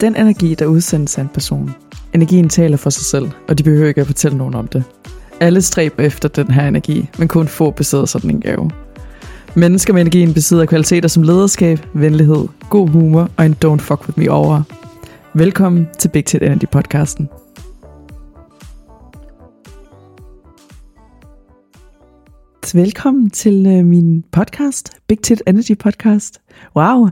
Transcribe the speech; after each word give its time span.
Den 0.00 0.16
energi, 0.16 0.54
der 0.54 0.66
udsendes 0.66 1.18
af 1.18 1.22
en 1.22 1.28
person. 1.28 1.74
Energien 2.14 2.48
taler 2.48 2.76
for 2.76 2.90
sig 2.90 3.04
selv, 3.04 3.30
og 3.48 3.58
de 3.58 3.62
behøver 3.62 3.88
ikke 3.88 4.00
at 4.00 4.06
fortælle 4.06 4.38
nogen 4.38 4.54
om 4.54 4.68
det. 4.68 4.84
Alle 5.40 5.62
stræber 5.62 6.02
efter 6.02 6.28
den 6.28 6.50
her 6.50 6.68
energi, 6.68 7.10
men 7.18 7.28
kun 7.28 7.48
få 7.48 7.70
besidder 7.70 8.04
sådan 8.04 8.30
en 8.30 8.40
gave. 8.40 8.70
Mennesker 9.54 9.92
med 9.92 10.00
energien 10.00 10.34
besidder 10.34 10.66
kvaliteter 10.66 11.08
som 11.08 11.22
lederskab, 11.22 11.78
venlighed, 11.94 12.46
god 12.70 12.88
humor 12.88 13.30
og 13.36 13.46
en 13.46 13.56
don't 13.64 13.80
fuck 13.80 14.08
with 14.08 14.18
me 14.18 14.30
over. 14.30 14.62
Velkommen 15.34 15.88
til 15.98 16.08
Big 16.08 16.24
Tit 16.24 16.42
Energy 16.42 16.68
podcasten. 16.70 17.28
Velkommen 22.74 23.30
til 23.30 23.66
øh, 23.66 23.84
min 23.84 24.24
podcast, 24.32 24.90
Big 25.06 25.18
Tit 25.22 25.42
Energy 25.46 25.78
podcast. 25.78 26.40
Wow, 26.76 27.08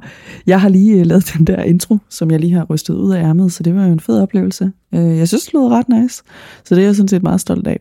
jeg 0.46 0.60
har 0.60 0.68
lige 0.68 1.00
øh, 1.00 1.06
lavet 1.06 1.30
den 1.38 1.46
der 1.46 1.62
intro, 1.62 1.98
som 2.08 2.30
jeg 2.30 2.40
lige 2.40 2.52
har 2.52 2.64
rystet 2.64 2.94
ud 2.94 3.12
af 3.12 3.22
ærmet, 3.22 3.52
så 3.52 3.62
det 3.62 3.74
var 3.74 3.86
jo 3.86 3.92
en 3.92 4.00
fed 4.00 4.20
oplevelse. 4.20 4.72
Øh, 4.94 5.18
jeg 5.18 5.28
synes, 5.28 5.44
det 5.44 5.54
lød 5.54 5.62
ret 5.62 5.88
nice, 5.88 6.22
så 6.64 6.74
det 6.74 6.82
er 6.82 6.86
jeg 6.86 6.96
sådan 6.96 7.08
set 7.08 7.22
meget 7.22 7.40
stolt 7.40 7.66
af. 7.66 7.80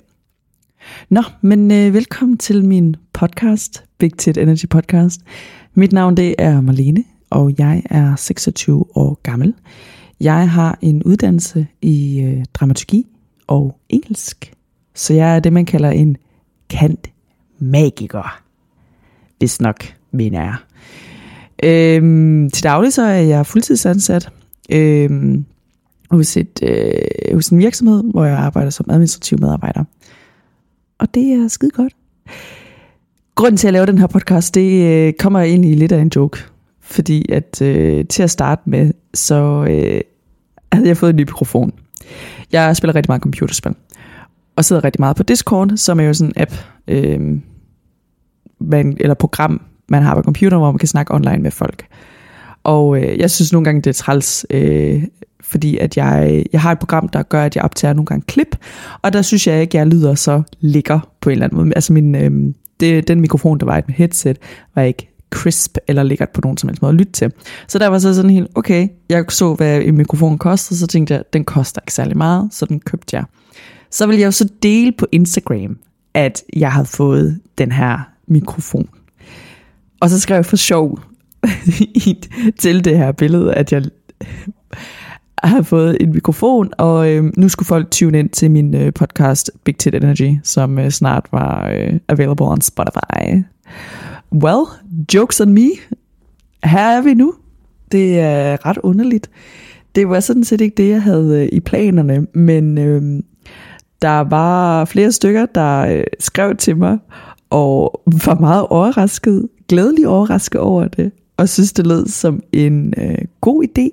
Nå, 1.10 1.24
men 1.42 1.72
øh, 1.72 1.94
velkommen 1.94 2.38
til 2.38 2.66
min 2.66 2.96
podcast, 3.14 3.84
Big 3.98 4.18
Tit 4.18 4.38
Energy 4.38 4.66
podcast. 4.70 5.22
Mit 5.74 5.94
navn 5.94 6.18
det 6.18 6.36
er 6.38 6.62
Marlene, 6.62 7.04
og 7.30 7.54
jeg 7.58 7.84
er 7.90 8.16
26 8.16 8.98
år 8.98 9.20
gammel. 9.24 9.54
Jeg 10.20 10.50
har 10.50 10.78
en 10.82 11.04
uddannelse 11.04 11.68
i 11.82 12.22
øh, 12.22 12.46
dramaturgi 12.54 13.08
og 13.48 13.78
engelsk, 13.90 14.54
så 14.96 15.14
jeg 15.14 15.36
er 15.36 15.40
det, 15.40 15.54
man 15.54 15.66
kalder 15.66 15.90
en 15.90 16.18
kant 16.70 17.12
magiker. 17.62 18.42
Hvis 19.38 19.62
nok, 19.62 19.94
mener 20.12 20.42
jeg. 20.42 20.56
Øhm, 21.64 22.50
til 22.50 22.64
daglig 22.64 22.94
så 22.94 23.02
er 23.02 23.22
jeg 23.22 23.46
fuldtidsansat 23.46 24.30
øhm, 24.72 25.46
hos, 26.12 26.38
et, 26.38 26.60
øh, 26.64 27.36
hos 27.36 27.48
en 27.48 27.60
virksomhed, 27.60 28.04
hvor 28.04 28.26
jeg 28.26 28.38
arbejder 28.38 28.70
som 28.70 28.86
administrativ 28.90 29.38
medarbejder. 29.42 29.84
Og 31.00 31.14
det 31.14 31.34
er 31.34 31.48
skide 31.48 31.72
godt. 31.72 31.96
Grunden 33.36 33.58
til 33.58 33.68
at 33.68 33.74
lave 33.74 33.86
den 33.86 33.98
her 33.98 34.08
podcast, 34.08 34.56
det 34.56 34.84
øh, 34.88 35.14
kommer 35.20 35.40
ind 35.40 35.66
i 35.66 35.76
lidt 35.76 35.92
af 35.92 36.02
en 36.02 36.12
joke. 36.16 36.38
Fordi 36.82 37.32
at 37.32 37.62
øh, 37.62 38.06
til 38.06 38.24
at 38.24 38.32
starte 38.32 38.62
med, 38.66 38.92
så 39.14 39.66
øh, 39.70 40.02
havde 40.74 40.88
jeg 40.88 40.98
fået 40.98 41.10
en 41.10 41.16
ny 41.16 41.22
mikrofon. 41.22 41.74
Jeg 42.52 42.76
spiller 42.76 42.96
rigtig 42.96 43.10
meget 43.10 43.22
computerspil. 43.22 43.76
Og 44.56 44.66
sidder 44.66 44.84
rigtig 44.84 45.02
meget 45.02 45.16
på 45.16 45.24
Discord, 45.24 45.78
som 45.78 46.00
er 46.00 46.04
jo 46.04 46.14
sådan 46.14 46.34
en 46.36 46.42
app, 46.42 46.52
øh, 46.88 47.40
man, 48.62 48.98
eller 49.00 49.14
program, 49.14 49.62
man 49.90 50.04
har 50.04 50.16
på 50.16 50.22
computer, 50.22 50.58
hvor 50.58 50.72
man 50.72 50.80
kan 50.80 50.88
snakke 50.88 51.14
online 51.14 51.38
med 51.38 51.52
folk. 51.52 51.86
Og 52.64 52.98
øh, 52.98 53.20
jeg 53.20 53.32
synes 53.32 53.54
nogle 53.54 53.66
gange, 53.66 53.82
det 53.82 53.90
er 53.90 53.94
træls, 53.94 54.46
øh, 54.50 55.04
fordi 55.42 55.78
at 55.78 55.98
jeg, 55.98 56.44
jeg 56.54 56.62
har 56.62 56.72
et 56.72 56.80
program, 56.80 57.08
der 57.08 57.24
gør, 57.24 57.44
at 57.44 57.56
jeg 57.56 57.64
optager 57.64 57.94
nogle 57.94 58.06
gange 58.06 58.24
klip, 58.28 58.58
og 59.02 59.14
der 59.14 59.22
synes 59.22 59.48
jeg 59.48 59.62
ikke, 59.62 59.78
jeg 59.78 59.88
lyder 59.88 60.16
så 60.16 60.42
lækker 60.60 61.00
på 61.22 61.30
en 61.30 61.32
eller 61.32 61.46
anden 61.46 61.58
måde. 61.58 61.72
Altså 61.76 61.94
min, 61.94 62.16
øh, 62.16 62.54
det, 62.80 63.08
den 63.08 63.22
mikrofon, 63.22 63.60
der 63.60 63.66
var 63.66 63.78
i 63.78 63.82
mit 63.88 63.98
headset, 63.98 64.38
var 64.76 64.82
ikke 64.82 65.08
crisp 65.32 65.78
eller 65.88 66.04
lækkert 66.04 66.30
på 66.30 66.42
nogen 66.42 66.58
som 66.58 66.70
helst 66.70 66.82
måde 66.82 66.90
at 66.90 66.96
lytte 66.96 67.12
til. 67.12 67.32
Så 67.68 67.80
der 67.80 67.88
var 67.88 68.00
så 68.00 68.14
sådan 68.14 68.32
helt, 68.32 68.48
okay, 68.56 68.88
jeg 69.10 69.26
så, 69.30 69.54
hvad 69.54 69.82
en 69.82 69.98
mikrofon 69.98 70.38
kostede, 70.38 70.80
så 70.80 70.88
tænkte 70.88 71.14
jeg, 71.14 71.24
den 71.34 71.44
koster 71.44 71.82
ikke 71.82 71.94
særlig 71.94 72.18
meget, 72.18 72.50
så 72.52 72.66
den 72.66 72.80
købte 72.80 73.16
jeg. 73.16 73.24
Så 73.92 74.08
ville 74.08 74.20
jeg 74.20 74.26
jo 74.26 74.32
så 74.32 74.50
dele 74.64 74.92
på 74.92 75.08
Instagram, 75.12 75.78
at 76.14 76.44
jeg 76.56 76.72
havde 76.72 76.86
fået 76.86 77.40
den 77.58 77.72
her 77.72 78.12
mikrofon. 78.32 78.90
Og 80.00 80.10
så 80.10 80.20
skrev 80.20 80.36
jeg 80.36 80.46
for 80.46 80.56
sjov 80.56 81.00
til 82.60 82.86
det 82.86 82.98
her 82.98 83.12
billede, 83.12 83.54
at 83.54 83.72
jeg 83.72 83.84
har 85.44 85.62
fået 85.62 85.98
en 86.00 86.12
mikrofon, 86.14 86.70
og 86.78 87.12
øh, 87.12 87.24
nu 87.38 87.50
skulle 87.50 87.68
folk 87.68 87.92
tune 87.92 88.20
ind 88.20 88.30
til 88.30 88.52
min 88.52 88.76
øh, 88.76 88.94
podcast 88.94 89.52
Big 89.64 89.78
Tit 89.78 89.96
Energy, 89.96 90.40
som 90.44 90.80
øh, 90.80 90.90
snart 90.90 91.26
var 91.32 91.70
øh, 91.70 92.00
available 92.08 92.46
on 92.46 92.62
Spotify. 92.62 93.44
Well, 94.34 94.66
jokes 95.14 95.42
on 95.42 95.54
me. 95.54 95.70
Her 96.64 96.98
er 96.98 97.02
vi 97.02 97.14
nu. 97.14 97.34
Det 97.92 98.20
er 98.20 98.66
ret 98.66 98.78
underligt. 98.78 99.30
Det 99.96 100.10
var 100.10 100.20
sådan 100.20 100.44
set 100.44 100.62
ikke 100.62 100.76
det, 100.78 100.90
jeg 100.90 101.02
havde 101.02 101.42
øh, 101.42 101.50
i 101.52 101.60
planerne, 101.60 102.28
men 102.34 102.78
øh, 102.78 103.24
der 104.02 104.20
var 104.20 104.86
flere 104.86 105.12
stykker, 105.12 105.46
der 105.46 105.80
øh, 105.80 106.04
skrev 106.20 106.56
til 106.56 106.78
mig, 106.78 106.98
og 107.52 108.02
var 108.26 108.40
meget 108.40 108.68
overrasket, 108.68 109.48
glædelig 109.68 110.08
overrasket 110.08 110.62
over 110.62 110.88
det, 110.88 111.12
og 111.38 111.50
synes, 111.50 111.74
det 111.74 111.88
lød 111.88 112.08
som 112.08 112.44
en 112.52 112.94
øh, 112.98 113.18
god 113.42 113.64
idé. 113.64 113.90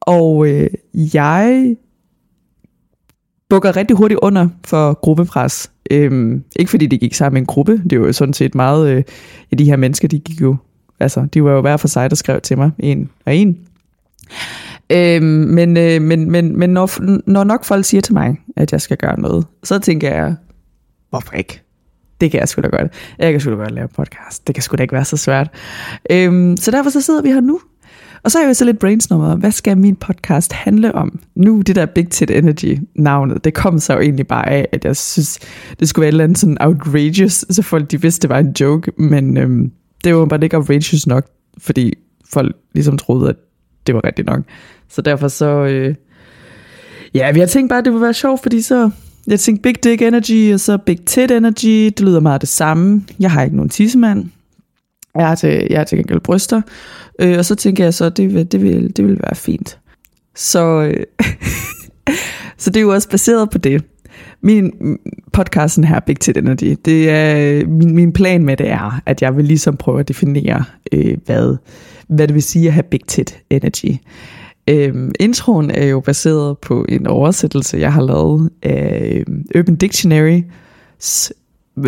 Og 0.00 0.48
øh, 0.48 0.70
jeg 0.94 1.76
bukker 3.48 3.76
rigtig 3.76 3.96
hurtigt 3.96 4.20
under 4.22 4.48
for 4.64 4.94
gruppepres. 4.94 5.70
Øhm, 5.90 6.44
ikke 6.56 6.70
fordi 6.70 6.86
det 6.86 7.00
gik 7.00 7.14
sammen 7.14 7.34
med 7.34 7.40
en 7.40 7.46
gruppe, 7.46 7.82
det 7.90 8.00
var 8.00 8.06
jo 8.06 8.12
sådan 8.12 8.34
set 8.34 8.54
meget, 8.54 8.88
øh, 8.88 9.02
ja, 9.52 9.56
de 9.56 9.64
her 9.64 9.76
mennesker, 9.76 10.08
de 10.08 10.18
gik 10.18 10.40
jo, 10.40 10.56
altså, 11.00 11.26
de 11.34 11.44
var 11.44 11.52
jo 11.52 11.60
hver 11.60 11.76
for 11.76 11.88
sig, 11.88 12.10
der 12.10 12.16
skrev 12.16 12.40
til 12.40 12.58
mig, 12.58 12.70
en 12.78 13.10
og 13.26 13.36
en. 13.36 13.58
Øhm, 14.90 15.24
men, 15.26 15.76
øh, 15.76 16.02
men, 16.02 16.30
men, 16.30 16.58
men 16.58 16.70
når, 16.70 16.90
når 17.30 17.44
nok 17.44 17.64
folk 17.64 17.84
siger 17.84 18.00
til 18.00 18.14
mig, 18.14 18.36
at 18.56 18.72
jeg 18.72 18.80
skal 18.80 18.96
gøre 18.96 19.20
noget, 19.20 19.46
så 19.62 19.78
tænker 19.78 20.14
jeg, 20.14 20.34
hvorfor 21.10 21.32
ikke? 21.32 21.63
Det 22.20 22.30
kan 22.30 22.40
jeg 22.40 22.48
sgu 22.48 22.62
da 22.62 22.68
godt. 22.68 22.92
Jeg 23.18 23.32
kan 23.32 23.40
sgu 23.40 23.50
da 23.50 23.56
godt 23.56 23.70
lave 23.70 23.88
podcast. 23.88 24.46
Det 24.46 24.54
kan 24.54 24.62
sgu 24.62 24.76
da 24.76 24.82
ikke 24.82 24.94
være 24.94 25.04
så 25.04 25.16
svært. 25.16 25.48
Øhm, 26.10 26.56
så 26.56 26.70
derfor 26.70 26.90
så 26.90 27.00
sidder 27.00 27.22
vi 27.22 27.28
her 27.28 27.40
nu. 27.40 27.60
Og 28.24 28.30
så 28.30 28.38
er 28.38 28.42
jeg 28.42 28.48
jo 28.48 28.54
så 28.54 28.64
lidt 28.64 28.78
brainstormet, 28.78 29.38
hvad 29.38 29.50
skal 29.50 29.78
min 29.78 29.96
podcast 29.96 30.52
handle 30.52 30.94
om? 30.94 31.20
Nu, 31.34 31.60
det 31.60 31.76
der 31.76 31.86
Big 31.86 32.08
Tit 32.08 32.30
Energy 32.30 32.78
navnet, 32.94 33.44
det 33.44 33.54
kom 33.54 33.78
så 33.78 33.92
jo 33.92 34.00
egentlig 34.00 34.26
bare 34.26 34.48
af, 34.48 34.68
at 34.72 34.84
jeg 34.84 34.96
synes, 34.96 35.38
det 35.80 35.88
skulle 35.88 36.02
være 36.02 36.08
et 36.08 36.12
eller 36.12 36.24
andet 36.24 36.38
sådan 36.38 36.56
outrageous, 36.60 37.44
så 37.50 37.62
folk 37.62 37.90
de 37.90 38.00
vidste, 38.00 38.22
det 38.22 38.30
var 38.30 38.38
en 38.38 38.54
joke, 38.60 38.92
men 38.98 39.36
øhm, 39.36 39.72
det 40.04 40.16
var 40.16 40.26
bare 40.26 40.44
ikke 40.44 40.56
outrageous 40.56 41.06
nok, 41.06 41.26
fordi 41.58 41.94
folk 42.32 42.56
ligesom 42.74 42.98
troede, 42.98 43.28
at 43.28 43.36
det 43.86 43.94
var 43.94 44.04
rigtigt 44.04 44.28
nok. 44.28 44.40
Så 44.88 45.02
derfor 45.02 45.28
så, 45.28 45.46
øh, 45.46 45.94
ja, 47.14 47.32
vi 47.32 47.40
har 47.40 47.46
tænkt 47.46 47.68
bare, 47.68 47.78
at 47.78 47.84
det 47.84 47.92
ville 47.92 48.04
være 48.04 48.14
sjovt, 48.14 48.42
fordi 48.42 48.62
så 48.62 48.90
jeg 49.26 49.40
tænkte 49.40 49.62
Big 49.62 49.84
Dick 49.84 50.02
Energy, 50.02 50.52
og 50.54 50.60
så 50.60 50.78
Big 50.78 51.00
Tit 51.06 51.30
Energy. 51.30 51.84
Det 51.84 52.00
lyder 52.00 52.20
meget 52.20 52.40
det 52.40 52.48
samme. 52.48 53.04
Jeg 53.20 53.30
har 53.30 53.42
ikke 53.42 53.56
nogen 53.56 53.70
tissemand. 53.70 54.24
Jeg 55.14 55.28
har 55.28 55.34
til, 55.34 55.66
jeg 55.70 55.78
har 55.78 55.84
til 55.84 55.98
gengæld 55.98 56.20
bryster. 56.20 56.62
Øh, 57.18 57.38
og 57.38 57.44
så 57.44 57.54
tænker 57.54 57.84
jeg 57.84 57.94
så, 57.94 58.10
det 58.10 58.34
vil, 58.34 58.52
det 58.52 58.62
vil, 58.62 58.96
det 58.96 59.04
vil 59.04 59.20
være 59.22 59.34
fint. 59.34 59.78
Så, 60.34 60.82
øh, 60.82 61.04
så 62.58 62.70
det 62.70 62.76
er 62.76 62.80
jo 62.80 62.92
også 62.92 63.08
baseret 63.08 63.50
på 63.50 63.58
det. 63.58 63.84
Min 64.40 64.72
podcasten 65.32 65.84
her, 65.84 66.00
Big 66.00 66.20
Tit 66.20 66.36
Energy, 66.36 66.76
det 66.84 67.10
er, 67.10 67.66
min, 67.66 67.94
min 67.94 68.12
plan 68.12 68.44
med 68.44 68.56
det 68.56 68.70
er, 68.70 69.00
at 69.06 69.22
jeg 69.22 69.36
vil 69.36 69.44
ligesom 69.44 69.76
prøve 69.76 70.00
at 70.00 70.08
definere, 70.08 70.64
øh, 70.92 71.16
hvad, 71.26 71.56
hvad 72.08 72.28
det 72.28 72.34
vil 72.34 72.42
sige 72.42 72.66
at 72.66 72.72
have 72.72 72.82
Big 72.82 73.00
Tit 73.06 73.38
Energy. 73.50 73.96
Øhm, 74.70 75.12
introen 75.20 75.70
er 75.70 75.86
jo 75.86 76.00
baseret 76.00 76.58
på 76.58 76.86
en 76.88 77.06
oversættelse, 77.06 77.78
jeg 77.78 77.92
har 77.92 78.02
lavet 78.02 78.50
af 78.62 79.24
Open 79.26 79.46
Urban 79.58 79.78
Dictionary's 79.84 81.30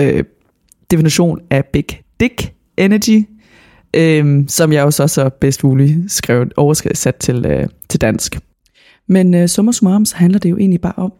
øh, 0.00 0.24
definition 0.90 1.40
af 1.50 1.64
Big 1.64 1.86
Dick 2.20 2.52
Energy, 2.76 3.26
øhm, 3.96 4.48
som 4.48 4.72
jeg 4.72 4.84
også 4.84 5.08
så 5.08 5.28
bedst 5.40 5.64
muligt 5.64 6.12
skrevet 6.12 6.52
oversat 6.56 7.16
til, 7.16 7.46
øh, 7.46 7.66
til 7.88 8.00
dansk. 8.00 8.38
Men 9.06 9.34
øh, 9.34 9.48
summa 9.48 9.72
summarum, 9.72 10.04
så 10.04 10.16
handler 10.16 10.38
det 10.38 10.50
jo 10.50 10.56
egentlig 10.56 10.80
bare 10.80 10.94
om, 10.96 11.12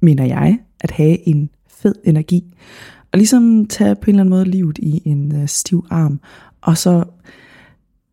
mener 0.00 0.24
jeg, 0.24 0.58
at 0.80 0.90
have 0.90 1.28
en 1.28 1.50
fed 1.68 1.94
energi. 2.04 2.54
Og 3.12 3.18
ligesom 3.18 3.66
tage 3.66 3.94
på 3.94 4.04
en 4.06 4.08
eller 4.10 4.20
anden 4.20 4.30
måde 4.30 4.44
livet 4.44 4.78
i 4.78 5.02
en 5.04 5.42
øh, 5.42 5.48
stiv 5.48 5.86
arm, 5.90 6.20
og 6.60 6.78
så 6.78 7.04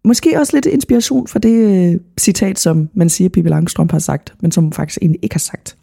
Måske 0.04 0.40
også 0.40 0.58
lidt 0.58 0.66
inspiration 0.66 1.28
for 1.28 1.40
det 1.40 1.90
øh, 1.94 2.00
citat, 2.20 2.60
som 2.60 2.90
man 2.94 3.10
siger, 3.10 3.30
Pippi 3.30 3.50
Langstrøm 3.50 3.90
har 3.92 4.00
sagt, 4.00 4.34
men 4.42 4.52
som 4.52 4.72
faktisk 4.72 5.00
egentlig 5.02 5.20
ikke 5.22 5.36
har 5.36 5.40
sagt. 5.40 5.78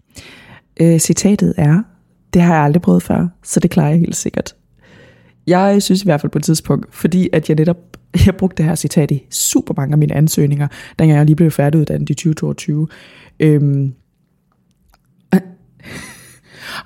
Øh, 0.80 0.98
citatet 0.98 1.54
er, 1.56 1.82
det 2.34 2.42
har 2.42 2.54
jeg 2.54 2.64
aldrig 2.64 2.82
prøvet 2.82 3.02
før, 3.02 3.28
så 3.42 3.60
det 3.60 3.70
klarer 3.70 3.90
jeg 3.90 3.98
helt 3.98 4.16
sikkert. 4.16 4.54
Jeg 5.46 5.82
synes 5.82 6.02
i 6.02 6.04
hvert 6.04 6.20
fald 6.20 6.32
på 6.32 6.38
et 6.38 6.44
tidspunkt, 6.44 6.94
fordi 6.94 7.28
at 7.32 7.48
jeg 7.48 7.56
netop 7.56 7.96
jeg 8.26 8.36
brugte 8.36 8.56
det 8.56 8.64
her 8.64 8.74
citat 8.74 9.10
i 9.10 9.26
super 9.30 9.74
mange 9.76 9.92
af 9.92 9.98
mine 9.98 10.14
ansøgninger, 10.14 10.68
da 10.98 11.06
jeg 11.06 11.24
lige 11.24 11.36
blev 11.36 11.50
færdiguddannet 11.50 12.10
i 12.10 12.14
2022. 12.14 12.88
Øhm, 13.40 13.94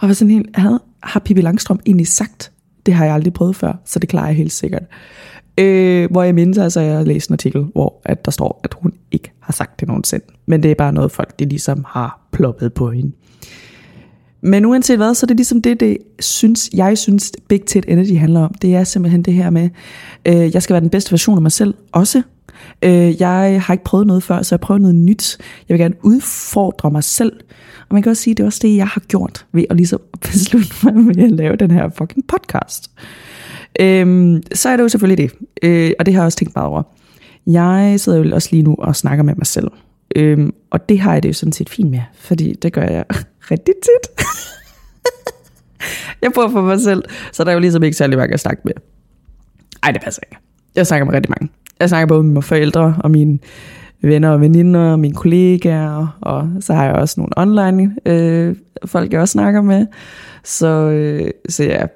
og 0.00 0.08
var 0.08 0.12
sådan 0.12 0.30
helt, 0.30 0.56
havde, 0.56 0.82
har 1.02 1.20
Pippi 1.20 1.40
Langstrøm 1.40 1.80
egentlig 1.86 2.06
sagt, 2.06 2.52
det 2.86 2.94
har 2.94 3.04
jeg 3.04 3.14
aldrig 3.14 3.32
prøvet 3.32 3.56
før, 3.56 3.72
så 3.84 3.98
det 3.98 4.08
klarer 4.08 4.26
jeg 4.26 4.36
helt 4.36 4.52
sikkert. 4.52 4.82
Øh, 5.60 6.10
hvor 6.10 6.22
jeg 6.22 6.34
mindes 6.34 6.58
altså, 6.58 6.80
at 6.80 6.86
jeg 6.86 6.96
har 6.96 7.04
læst 7.04 7.28
en 7.28 7.32
artikel, 7.32 7.60
hvor 7.62 8.00
at 8.04 8.24
der 8.24 8.30
står, 8.30 8.60
at 8.64 8.74
hun 8.82 8.92
ikke 9.12 9.32
har 9.40 9.52
sagt 9.52 9.80
det 9.80 9.88
nogensinde. 9.88 10.24
Men 10.46 10.62
det 10.62 10.70
er 10.70 10.74
bare 10.74 10.92
noget, 10.92 11.12
folk 11.12 11.38
de 11.38 11.44
ligesom 11.44 11.84
har 11.88 12.20
ploppet 12.32 12.72
på 12.72 12.90
hende. 12.90 13.12
Men 14.42 14.64
uanset 14.64 14.96
hvad, 14.96 15.14
så 15.14 15.24
er 15.24 15.28
det 15.28 15.36
ligesom 15.36 15.62
det, 15.62 15.80
det 15.80 15.98
synes, 16.20 16.70
jeg 16.74 16.98
synes, 16.98 17.32
Big 17.48 17.62
Tit 17.62 17.84
Energy 17.88 18.18
handler 18.18 18.40
om. 18.40 18.54
Det 18.62 18.74
er 18.74 18.84
simpelthen 18.84 19.22
det 19.22 19.34
her 19.34 19.50
med, 19.50 19.68
øh, 20.26 20.54
jeg 20.54 20.62
skal 20.62 20.74
være 20.74 20.80
den 20.80 20.90
bedste 20.90 21.12
version 21.12 21.38
af 21.38 21.42
mig 21.42 21.52
selv 21.52 21.74
også. 21.92 22.22
Øh, 22.82 23.20
jeg 23.20 23.62
har 23.62 23.74
ikke 23.74 23.84
prøvet 23.84 24.06
noget 24.06 24.22
før, 24.22 24.42
så 24.42 24.54
jeg 24.54 24.60
prøver 24.60 24.78
noget 24.78 24.94
nyt. 24.94 25.38
Jeg 25.68 25.74
vil 25.74 25.80
gerne 25.80 25.94
udfordre 26.02 26.90
mig 26.90 27.04
selv. 27.04 27.32
Og 27.88 27.94
man 27.94 28.02
kan 28.02 28.10
også 28.10 28.22
sige, 28.22 28.32
at 28.32 28.36
det 28.36 28.42
er 28.42 28.46
også 28.46 28.60
det, 28.62 28.76
jeg 28.76 28.86
har 28.86 29.00
gjort 29.00 29.46
ved 29.52 29.64
at 29.70 29.76
ligesom 29.76 30.00
beslutte 30.26 30.74
mig 30.84 30.94
med 30.94 31.24
at 31.24 31.32
lave 31.32 31.56
den 31.56 31.70
her 31.70 31.88
fucking 31.88 32.26
podcast. 32.26 32.90
Øh, 32.98 33.29
Øhm, 33.80 34.42
så 34.54 34.68
er 34.68 34.76
det 34.76 34.82
jo 34.82 34.88
selvfølgelig 34.88 35.30
det. 35.30 35.46
Øh, 35.62 35.92
og 35.98 36.06
det 36.06 36.14
har 36.14 36.20
jeg 36.20 36.26
også 36.26 36.38
tænkt 36.38 36.56
meget 36.56 36.68
over. 36.68 36.82
Jeg 37.46 38.00
sidder 38.00 38.18
jo 38.18 38.34
også 38.34 38.48
lige 38.52 38.62
nu 38.62 38.74
og 38.78 38.96
snakker 38.96 39.24
med 39.24 39.34
mig 39.34 39.46
selv. 39.46 39.68
Øhm, 40.16 40.54
og 40.70 40.88
det 40.88 41.00
har 41.00 41.12
jeg 41.12 41.22
det 41.22 41.28
jo 41.28 41.32
sådan 41.32 41.52
set 41.52 41.68
fint 41.68 41.90
med, 41.90 42.00
fordi 42.14 42.52
det 42.52 42.72
gør 42.72 42.82
jeg 42.82 43.04
rigtig 43.50 43.74
tit. 43.74 44.26
jeg 46.22 46.30
bor 46.34 46.48
for 46.48 46.60
mig 46.60 46.80
selv, 46.80 47.04
så 47.32 47.44
der 47.44 47.50
er 47.50 47.54
jo 47.54 47.60
ligesom 47.60 47.82
ikke 47.82 47.96
særlig 47.96 48.18
mange 48.18 48.34
at 48.34 48.40
snakke 48.40 48.62
med. 48.64 48.72
Ej, 49.82 49.90
det 49.90 50.02
passer 50.02 50.22
ikke. 50.30 50.36
Jeg 50.76 50.86
snakker 50.86 51.04
med 51.04 51.14
rigtig 51.14 51.30
mange. 51.40 51.52
Jeg 51.80 51.88
snakker 51.88 52.06
både 52.06 52.22
med 52.22 52.30
mine 52.30 52.42
forældre 52.42 52.96
og 52.98 53.10
mine 53.10 53.38
venner 54.02 54.30
og 54.30 54.40
veninder 54.40 54.80
og 54.80 55.00
mine 55.00 55.14
kollegaer, 55.14 56.18
og 56.20 56.50
så 56.60 56.74
har 56.74 56.84
jeg 56.84 56.94
også 56.94 57.20
nogle 57.20 57.32
online 57.36 57.96
øh, 58.06 58.56
folk, 58.86 59.12
jeg 59.12 59.20
også 59.20 59.32
snakker 59.32 59.62
med. 59.62 59.86
Så, 60.44 60.66
øh, 60.66 61.30
så 61.48 61.64
ja, 61.64 61.86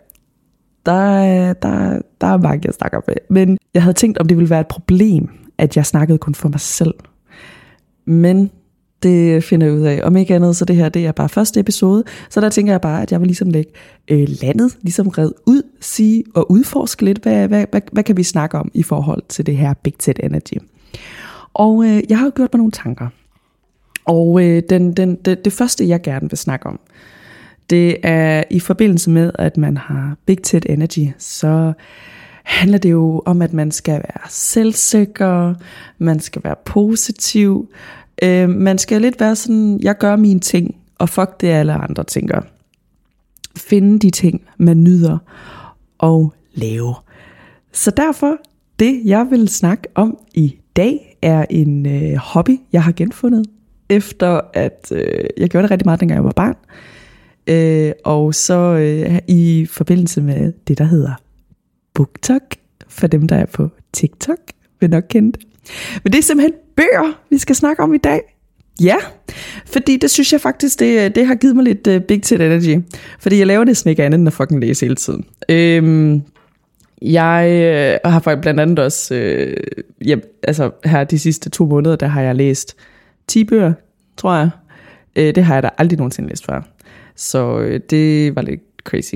der, 0.87 1.53
der, 1.53 2.03
der 2.21 2.27
er 2.27 2.37
mange, 2.37 2.61
jeg 2.65 2.75
snakker 2.75 3.01
med. 3.07 3.15
Men 3.31 3.59
jeg 3.75 3.83
havde 3.83 3.95
tænkt, 3.95 4.19
om 4.19 4.29
det 4.29 4.37
ville 4.37 4.51
være 4.51 4.61
et 4.61 4.67
problem, 4.67 5.29
at 5.59 5.77
jeg 5.77 5.87
snakkede 5.87 6.19
kun 6.19 6.35
for 6.35 6.49
mig 6.49 6.61
selv. 6.61 6.95
Men 8.05 8.51
det 9.03 9.45
finder 9.45 9.67
jeg 9.67 9.77
ud 9.77 9.83
af. 9.83 10.01
Om 10.03 10.17
ikke 10.17 10.35
andet, 10.35 10.57
så 10.57 10.65
det 10.65 10.77
her 10.77 10.89
det 10.89 11.07
er 11.07 11.13
bare 11.13 11.29
første 11.29 11.61
episode. 11.61 12.05
Så 12.31 12.41
der 12.41 12.49
tænker 12.49 12.73
jeg 12.73 12.81
bare, 12.81 13.03
at 13.03 13.13
jeg 13.13 13.21
vil 13.21 13.27
ligesom 13.27 13.51
lægge 13.51 13.71
øh, 14.09 14.29
landet 14.43 14.79
ligesom 14.83 15.09
red 15.09 15.31
ud, 15.47 15.63
sige 15.81 16.25
og 16.35 16.51
udforske 16.51 17.05
lidt, 17.05 17.19
hvad, 17.19 17.49
hvad, 17.49 17.67
hvad, 17.71 17.81
hvad 17.93 18.03
kan 18.03 18.17
vi 18.17 18.23
snakke 18.23 18.59
om 18.59 18.71
i 18.75 18.83
forhold 18.83 19.23
til 19.29 19.47
det 19.47 19.57
her 19.57 19.75
Big 19.75 19.95
Ted 19.99 20.15
Energy. 20.23 20.59
Og 21.55 21.85
øh, 21.85 22.03
jeg 22.09 22.19
har 22.19 22.31
gjort 22.31 22.55
mig 22.55 22.59
nogle 22.59 22.73
tanker. 22.73 23.09
Og 24.05 24.45
øh, 24.45 24.63
den, 24.69 24.93
den, 24.93 25.15
det, 25.15 25.45
det 25.45 25.53
første, 25.53 25.89
jeg 25.89 26.03
gerne 26.03 26.31
vil 26.31 26.39
snakke 26.39 26.67
om, 26.67 26.81
det 27.71 27.97
er 28.03 28.45
i 28.51 28.61
forbindelse 28.61 29.11
med, 29.11 29.31
at 29.35 29.57
man 29.57 29.77
har 29.77 30.17
Big 30.27 30.43
Ted 30.43 30.63
Energy, 30.69 31.09
så 31.19 31.73
handler 32.45 32.79
det 32.79 32.91
jo 32.91 33.23
om, 33.27 33.43
at 33.43 33.53
man 33.53 33.71
skal 33.71 33.95
være 33.95 34.29
selvsikker, 34.29 35.55
man 35.99 36.21
skal 36.21 36.45
være 36.45 36.57
positiv, 36.65 37.71
øh, 38.23 38.49
man 38.49 38.79
skal 38.79 39.01
lidt 39.01 39.21
være 39.21 39.37
sådan, 39.37 39.81
jeg 39.83 39.99
gør 39.99 40.17
mine 40.17 40.41
ting, 40.41 40.77
og 40.99 41.09
fuck 41.09 41.41
det 41.41 41.49
alle 41.49 41.73
andre 41.73 42.05
tænker. 42.05 42.41
Finde 43.57 43.99
de 43.99 44.11
ting, 44.11 44.43
man 44.59 44.85
nyder, 44.85 45.19
og 45.99 46.35
lave. 46.55 46.95
Så 47.73 47.91
derfor, 47.91 48.37
det 48.79 49.01
jeg 49.05 49.27
vil 49.31 49.49
snakke 49.49 49.89
om 49.95 50.19
i 50.35 50.57
dag, 50.77 51.17
er 51.23 51.47
en 51.51 51.87
øh, 51.87 52.17
hobby, 52.17 52.61
jeg 52.73 52.83
har 52.83 52.93
genfundet, 52.93 53.47
efter 53.89 54.41
at 54.55 54.93
øh, 54.93 55.25
jeg 55.37 55.49
gjorde 55.49 55.63
det 55.63 55.71
rigtig 55.71 55.87
meget, 55.87 56.01
dengang 56.01 56.17
jeg 56.17 56.25
var 56.25 56.33
barn. 56.33 56.57
Øh, 56.57 56.94
Øh, 57.47 57.93
og 58.05 58.35
så 58.35 58.55
øh, 58.55 59.19
i 59.29 59.67
forbindelse 59.71 60.21
med 60.21 60.53
det, 60.69 60.79
der 60.79 60.85
hedder 60.85 61.13
BookTok, 61.95 62.43
for 62.89 63.07
dem, 63.07 63.29
der 63.29 63.37
er 63.37 63.47
på 63.47 63.69
TikTok, 63.93 64.39
vil 64.81 64.91
nok 64.91 65.05
kende 65.09 65.33
det. 65.33 65.41
Men 66.05 66.13
det 66.13 66.19
er 66.19 66.23
simpelthen 66.23 66.55
bøger, 66.77 67.21
vi 67.31 67.39
skal 67.39 67.57
snakke 67.57 67.83
om 67.83 67.95
i 67.95 67.99
dag. 67.99 68.21
Ja, 68.81 68.97
fordi 69.67 69.97
det 69.97 70.11
synes 70.11 70.33
jeg 70.33 70.41
faktisk, 70.41 70.81
det, 70.81 71.05
øh, 71.05 71.15
det 71.15 71.27
har 71.27 71.35
givet 71.35 71.57
mig 71.57 71.65
lidt 71.65 71.87
uh, 71.87 72.01
big 72.01 72.23
tit 72.23 72.41
energy. 72.41 72.83
Fordi 73.19 73.39
jeg 73.39 73.47
laver 73.47 73.65
næsten 73.65 73.91
ikke 73.91 74.05
andet 74.05 74.19
end 74.19 74.27
at 74.27 74.33
fucking 74.33 74.61
læse 74.61 74.87
hele 74.87 74.97
tiden. 74.97 75.25
Øhm, 75.49 76.23
jeg 77.03 77.49
øh, 78.05 78.13
har 78.13 78.39
blandt 78.43 78.61
andet 78.61 78.79
også, 78.79 79.15
øh, 79.15 79.57
ja, 80.07 80.17
altså 80.43 80.71
her 80.85 81.05
de 81.05 81.19
sidste 81.19 81.51
to 81.51 81.67
måneder, 81.67 81.97
der 81.97 82.07
har 82.07 82.23
jeg 82.23 82.35
læst 82.35 82.77
10 83.27 83.45
bøger, 83.45 83.73
tror 84.17 84.35
jeg. 84.35 84.51
Øh, 85.17 85.35
det 85.35 85.45
har 85.45 85.55
jeg 85.55 85.63
da 85.63 85.71
aldrig 85.79 85.99
nogensinde 85.99 86.29
læst 86.29 86.47
før. 86.47 86.63
Så 87.17 87.59
øh, 87.61 87.81
det 87.91 88.37
var 88.37 88.43
lidt 88.43 88.61
crazy. 88.85 89.15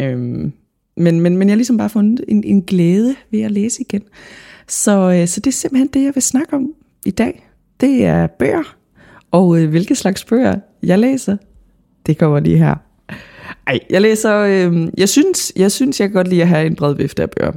Øhm, 0.00 0.52
men, 0.96 1.20
men, 1.20 1.36
men 1.36 1.48
jeg 1.48 1.52
har 1.52 1.56
ligesom 1.56 1.76
bare 1.76 1.90
fundet 1.90 2.24
en, 2.28 2.44
en 2.44 2.62
glæde 2.62 3.14
ved 3.30 3.40
at 3.40 3.50
læse 3.50 3.80
igen. 3.80 4.02
Så, 4.68 5.10
øh, 5.10 5.28
så 5.28 5.40
det 5.40 5.46
er 5.46 5.52
simpelthen 5.52 5.88
det, 5.88 6.04
jeg 6.04 6.14
vil 6.14 6.22
snakke 6.22 6.56
om 6.56 6.72
i 7.06 7.10
dag. 7.10 7.48
Det 7.80 8.04
er 8.04 8.26
bøger. 8.26 8.76
Og 9.30 9.60
øh, 9.60 9.70
hvilke 9.70 9.94
slags 9.94 10.24
bøger 10.24 10.56
jeg 10.82 10.98
læser, 10.98 11.36
det 12.06 12.18
kommer 12.18 12.40
lige 12.40 12.58
her. 12.58 12.74
Ej, 13.66 13.78
jeg 13.90 14.00
læser, 14.00 14.36
øh, 14.36 14.88
jeg, 14.98 15.08
synes, 15.08 15.52
jeg 15.56 15.72
synes, 15.72 16.00
jeg 16.00 16.08
kan 16.08 16.14
godt 16.14 16.28
lide 16.28 16.42
at 16.42 16.48
have 16.48 16.66
en 16.66 16.76
bred 16.76 16.94
vifte 16.94 17.22
af 17.22 17.30
bøger. 17.30 17.52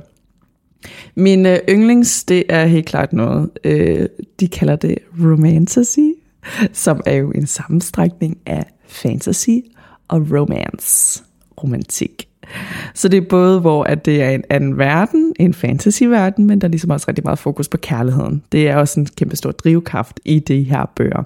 Min 1.15 1.45
øh, 1.45 1.59
yndlings, 1.69 2.23
det 2.23 2.43
er 2.49 2.65
helt 2.65 2.85
klart 2.85 3.13
noget, 3.13 3.49
øh, 3.63 4.07
de 4.39 4.47
kalder 4.47 4.75
det 4.75 4.97
romantasy, 5.19 5.99
som 6.73 7.01
er 7.05 7.15
jo 7.15 7.31
en 7.31 7.47
sammenstrækning 7.47 8.37
af 8.45 8.65
fantasy 8.87 9.49
og 10.13 10.27
romance, 10.31 11.23
romantik. 11.63 12.27
Så 12.93 13.07
det 13.07 13.17
er 13.17 13.27
både, 13.29 13.59
hvor 13.59 13.83
at 13.83 14.05
det 14.05 14.21
er 14.21 14.29
en 14.29 14.43
anden 14.49 14.77
verden, 14.77 15.33
en 15.39 15.53
fantasyverden, 15.53 16.45
men 16.45 16.61
der 16.61 16.67
er 16.67 16.69
ligesom 16.69 16.89
også 16.89 17.05
rigtig 17.07 17.23
meget 17.23 17.39
fokus 17.39 17.67
på 17.67 17.77
kærligheden. 17.77 18.43
Det 18.51 18.69
er 18.69 18.75
også 18.75 18.99
en 18.99 19.05
kæmpe 19.05 19.35
stor 19.35 19.51
drivkraft 19.51 20.19
i 20.25 20.39
de 20.39 20.63
her 20.63 20.91
bøger. 20.95 21.23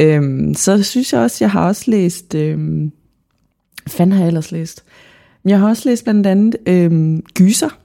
Øhm, 0.00 0.54
så 0.54 0.82
synes 0.82 1.12
jeg 1.12 1.20
også, 1.20 1.36
jeg 1.44 1.50
har 1.50 1.66
også 1.66 1.90
læst, 1.90 2.34
øhm, 2.34 2.92
fanden 3.86 4.12
har 4.12 4.20
jeg 4.20 4.28
ellers 4.28 4.52
læst? 4.52 4.84
Jeg 5.44 5.60
har 5.60 5.68
også 5.68 5.88
læst 5.88 6.04
blandt 6.04 6.26
andet 6.26 6.56
øhm, 6.66 7.22
Gyser. 7.34 7.78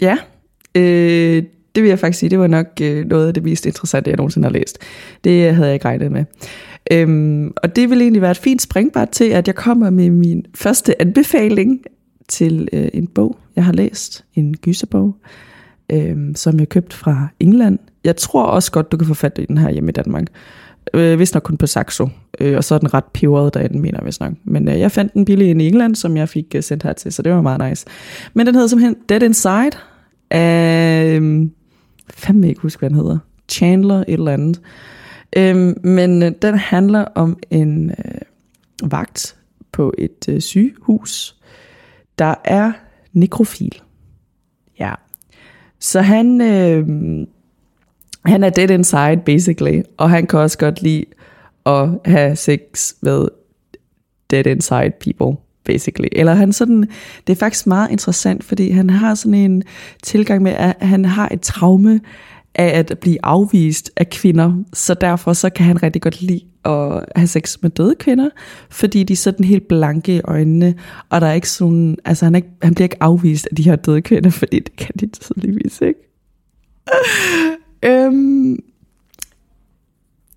Ja, 0.00 0.16
øh, 0.74 1.42
det 1.74 1.82
vil 1.82 1.88
jeg 1.88 1.98
faktisk 1.98 2.18
sige, 2.18 2.30
det 2.30 2.38
var 2.38 2.46
nok 2.46 2.66
øh, 2.82 3.06
noget 3.06 3.28
af 3.28 3.34
det 3.34 3.42
mest 3.42 3.66
interessante, 3.66 4.10
jeg 4.10 4.16
nogensinde 4.16 4.46
har 4.46 4.52
læst. 4.52 4.78
Det 5.24 5.54
havde 5.54 5.66
jeg 5.66 5.74
ikke 5.74 5.86
regnet 5.86 6.12
med. 6.12 6.24
Øhm, 6.92 7.52
og 7.62 7.76
det 7.76 7.90
vil 7.90 8.00
egentlig 8.00 8.22
være 8.22 8.30
et 8.30 8.36
fint 8.36 8.62
springbart 8.62 9.08
til, 9.08 9.24
at 9.24 9.46
jeg 9.46 9.54
kommer 9.54 9.90
med 9.90 10.10
min 10.10 10.46
første 10.54 11.02
anbefaling 11.02 11.80
til 12.28 12.68
øh, 12.72 12.88
en 12.94 13.06
bog, 13.06 13.38
jeg 13.56 13.64
har 13.64 13.72
læst. 13.72 14.24
En 14.34 14.54
gyserbog, 14.54 15.16
øh, 15.92 16.16
som 16.34 16.58
jeg 16.58 16.68
købte 16.68 16.96
fra 16.96 17.28
England. 17.40 17.78
Jeg 18.04 18.16
tror 18.16 18.44
også 18.44 18.72
godt, 18.72 18.92
du 18.92 18.96
kan 18.96 19.06
få 19.06 19.14
fat 19.14 19.38
i 19.38 19.44
den 19.44 19.58
her 19.58 19.70
hjemme 19.70 19.88
i 19.88 19.92
Danmark. 19.92 20.26
Øh, 20.94 21.16
hvis 21.16 21.34
nok 21.34 21.42
kun 21.42 21.56
på 21.56 21.66
Saxo. 21.66 22.08
Øh, 22.40 22.56
og 22.56 22.64
så 22.64 22.74
er 22.74 22.78
den 22.78 22.94
ret 22.94 23.04
peberet 23.04 23.54
derinde, 23.54 23.78
mener 23.78 23.98
jeg 23.98 24.06
vist 24.06 24.20
nok. 24.20 24.32
Men 24.44 24.68
øh, 24.68 24.80
jeg 24.80 24.92
fandt 24.92 25.14
den 25.14 25.24
billig 25.24 25.46
i 25.46 25.68
England, 25.68 25.94
som 25.94 26.16
jeg 26.16 26.28
fik 26.28 26.54
øh, 26.54 26.62
sendt 26.62 26.82
her 26.82 26.92
til, 26.92 27.12
så 27.12 27.22
det 27.22 27.32
var 27.32 27.42
meget 27.42 27.70
nice. 27.70 27.86
Men 28.34 28.46
den 28.46 28.54
hedder 28.54 28.68
simpelthen 28.68 28.96
Dead 29.08 29.22
Inside 29.22 29.70
af... 30.30 31.18
Øh, 31.20 31.46
fandme 32.14 32.48
ikke 32.48 32.60
huske, 32.60 32.80
hvad 32.80 32.90
den 32.90 32.98
hedder. 32.98 33.18
Chandler 33.48 33.96
et 33.96 34.04
eller 34.08 34.32
andet. 34.32 34.60
Øhm, 35.36 35.80
men 35.84 36.22
øh, 36.22 36.32
den 36.42 36.54
handler 36.54 37.04
om 37.04 37.38
en 37.50 37.90
øh, 37.90 38.20
vagt 38.90 39.36
på 39.72 39.94
et 39.98 40.28
øh, 40.28 40.40
sygehus, 40.40 41.36
der 42.18 42.34
er 42.44 42.72
nekrofil. 43.12 43.80
Ja. 44.78 44.94
Så 45.78 46.00
han, 46.00 46.40
øh, 46.40 46.86
han 48.24 48.44
er 48.44 48.50
dead 48.50 48.70
inside, 48.70 49.20
basically. 49.26 49.82
Og 49.96 50.10
han 50.10 50.26
kan 50.26 50.38
også 50.38 50.58
godt 50.58 50.82
lide 50.82 51.04
at 51.66 51.88
have 52.04 52.36
sex 52.36 52.92
med 53.02 53.28
dead 54.30 54.46
inside 54.46 54.92
people 55.00 55.40
basically. 55.64 56.08
Eller 56.12 56.34
han 56.34 56.52
sådan, 56.52 56.88
det 57.26 57.32
er 57.32 57.36
faktisk 57.36 57.66
meget 57.66 57.90
interessant, 57.90 58.44
fordi 58.44 58.70
han 58.70 58.90
har 58.90 59.14
sådan 59.14 59.34
en 59.34 59.62
tilgang 60.02 60.42
med, 60.42 60.52
at 60.52 60.76
han 60.80 61.04
har 61.04 61.28
et 61.32 61.40
traume 61.40 62.00
af 62.54 62.78
at 62.78 62.98
blive 63.00 63.18
afvist 63.22 63.90
af 63.96 64.10
kvinder, 64.10 64.64
så 64.72 64.94
derfor 64.94 65.32
så 65.32 65.50
kan 65.50 65.66
han 65.66 65.82
rigtig 65.82 66.02
godt 66.02 66.22
lide 66.22 66.40
at 66.64 67.04
have 67.16 67.26
sex 67.26 67.56
med 67.62 67.70
døde 67.70 67.94
kvinder, 67.94 68.28
fordi 68.70 69.02
de 69.02 69.12
er 69.12 69.16
sådan 69.16 69.44
helt 69.44 69.68
blanke 69.68 70.16
i 70.16 70.20
øjnene, 70.24 70.74
og 71.08 71.20
der 71.20 71.26
er 71.26 71.32
ikke 71.32 71.48
sådan, 71.48 71.96
altså 72.04 72.24
han, 72.24 72.34
er 72.34 72.36
ikke, 72.36 72.48
han 72.62 72.74
bliver 72.74 72.84
ikke 72.84 73.02
afvist 73.02 73.48
af 73.50 73.56
de 73.56 73.62
her 73.62 73.76
døde 73.76 74.02
kvinder, 74.02 74.30
fordi 74.40 74.58
det 74.58 74.76
kan 74.76 74.94
de 75.00 75.06
tydeligvis 75.06 75.80
ikke. 75.80 76.00
øhm, 77.90 78.58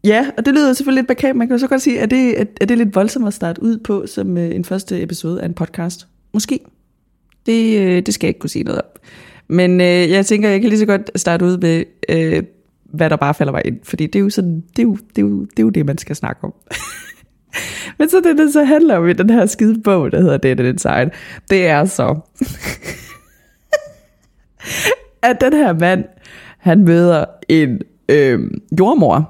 ja, 0.04 0.28
og 0.38 0.46
det 0.46 0.54
lyder 0.54 0.74
selvfølgelig 0.74 1.02
lidt 1.02 1.08
bekendt. 1.08 1.38
Man 1.38 1.48
kan 1.48 1.54
jo 1.54 1.60
så 1.60 1.68
godt 1.68 1.82
sige, 1.82 2.00
at 2.00 2.12
det, 2.12 2.42
er, 2.42 2.66
det 2.66 2.78
lidt 2.78 2.96
voldsomt 2.96 3.28
at 3.28 3.34
starte 3.34 3.64
ud 3.64 3.78
på 3.78 4.06
som 4.08 4.38
øh, 4.38 4.56
en 4.56 4.66
første 4.66 5.02
episode 5.02 5.42
af 5.42 5.46
en 5.46 5.54
podcast. 5.54 6.08
Måske. 6.34 6.60
Det, 7.46 7.80
øh, 7.80 8.06
det 8.06 8.14
skal 8.14 8.28
jeg 8.28 8.30
ikke 8.30 8.40
kunne 8.40 8.50
sige 8.50 8.64
noget 8.64 8.82
om. 8.82 8.88
Men 9.48 9.82
øh, 9.82 10.12
jeg 10.12 10.26
tænker, 10.26 10.50
jeg 10.50 10.62
kan 10.62 10.70
lige 10.70 10.80
så 10.80 10.86
godt 10.86 11.12
starte 11.16 11.46
ud 11.46 11.58
med, 11.58 11.84
øh, 12.10 12.44
hvad 12.84 13.10
der 13.10 13.16
bare 13.16 13.34
falder 13.34 13.54
mig 13.54 13.62
ind. 13.66 13.80
Fordi 13.84 14.08
det 14.08 14.16
er 14.16 14.24
jo, 14.24 14.30
sådan, 14.30 14.64
det 14.76 14.80
er 14.80 14.84
jo, 14.84 14.96
det 14.96 15.18
er 15.18 15.22
jo, 15.22 15.42
det, 15.42 15.60
er 15.60 15.64
jo 15.64 15.70
det, 15.70 15.86
man 15.86 15.98
skal 15.98 16.16
snakke 16.16 16.44
om. 16.44 16.54
Men 18.00 18.10
så 18.10 18.22
det, 18.24 18.38
det 18.38 18.54
så 18.54 18.64
handler 18.64 18.98
om 18.98 19.08
i 19.08 19.14
den 19.14 19.30
her 19.30 19.46
skide 19.46 19.82
bog, 19.82 20.12
der 20.12 20.22
hedder 20.22 20.38
Dead 20.38 20.60
Inside, 20.60 21.10
det 21.50 21.68
er 21.68 21.86
så, 21.86 22.12
at 25.30 25.42
den 25.42 25.54
her 25.54 25.74
mand, 25.74 26.06
han 26.58 26.84
møder 26.84 27.26
en 27.50 27.82
øh, 28.10 28.40
jordmor. 28.80 29.30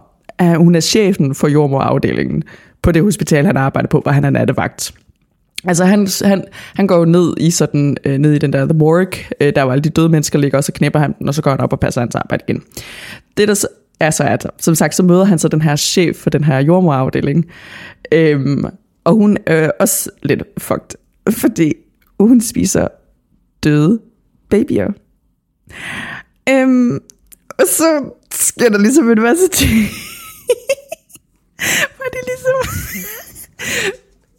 Hun 0.57 0.75
er 0.75 0.79
chefen 0.79 1.35
for 1.35 1.47
jordmorafdelingen 1.47 2.43
på 2.81 2.91
det 2.91 3.01
hospital, 3.01 3.45
han 3.45 3.57
arbejder 3.57 3.87
på, 3.87 3.99
hvor 3.99 4.11
han 4.11 4.23
er 4.23 4.29
nattevagt. 4.29 4.93
Altså 5.67 5.85
han, 5.85 6.07
han, 6.21 6.43
han 6.75 6.87
går 6.87 6.97
jo 6.97 7.05
ned 7.05 7.33
i 7.37 7.51
sådan 7.51 7.97
øh, 8.05 8.17
ned 8.17 8.33
i 8.33 8.37
den 8.37 8.53
der 8.53 8.65
The 8.65 8.77
Morgue, 8.77 9.19
øh, 9.41 9.55
der 9.55 9.63
hvor 9.63 9.71
alle 9.71 9.81
de 9.81 9.89
døde 9.89 10.09
mennesker 10.09 10.39
ligger, 10.39 10.57
og 10.57 10.63
så 10.63 10.71
knæpper 10.71 10.99
han 10.99 11.15
den, 11.19 11.27
og 11.27 11.33
så 11.33 11.41
går 11.41 11.51
han 11.51 11.59
op 11.59 11.73
og 11.73 11.79
passer 11.79 12.01
hans 12.01 12.15
arbejde 12.15 12.43
igen. 12.47 12.63
Det 13.37 13.47
der 13.47 13.53
så 13.53 13.67
er 13.99 14.09
så, 14.09 14.23
at 14.23 14.47
som 14.59 14.75
sagt, 14.75 14.95
så 14.95 15.03
møder 15.03 15.23
han 15.23 15.39
så 15.39 15.47
den 15.47 15.61
her 15.61 15.75
chef 15.75 16.15
for 16.15 16.29
den 16.29 16.43
her 16.43 16.59
jordmorafdeling, 16.59 17.45
øhm, 18.11 18.65
og 19.03 19.15
hun 19.15 19.37
er 19.45 19.71
også 19.79 20.09
lidt 20.23 20.43
fucked, 20.57 20.97
fordi 21.31 21.73
hun 22.19 22.41
spiser 22.41 22.87
døde 23.63 23.99
babyer. 24.49 24.91
Øhm, 26.49 26.99
og 27.59 27.65
så 27.67 28.11
sker 28.31 28.69
der 28.69 28.77
ligesom 28.77 29.11
en 29.11 29.21
masse 29.21 29.47
ting. 29.47 29.71
Var 31.97 32.09
det 32.13 32.21
ligesom 32.27 32.55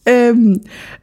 øhm, 0.08 0.54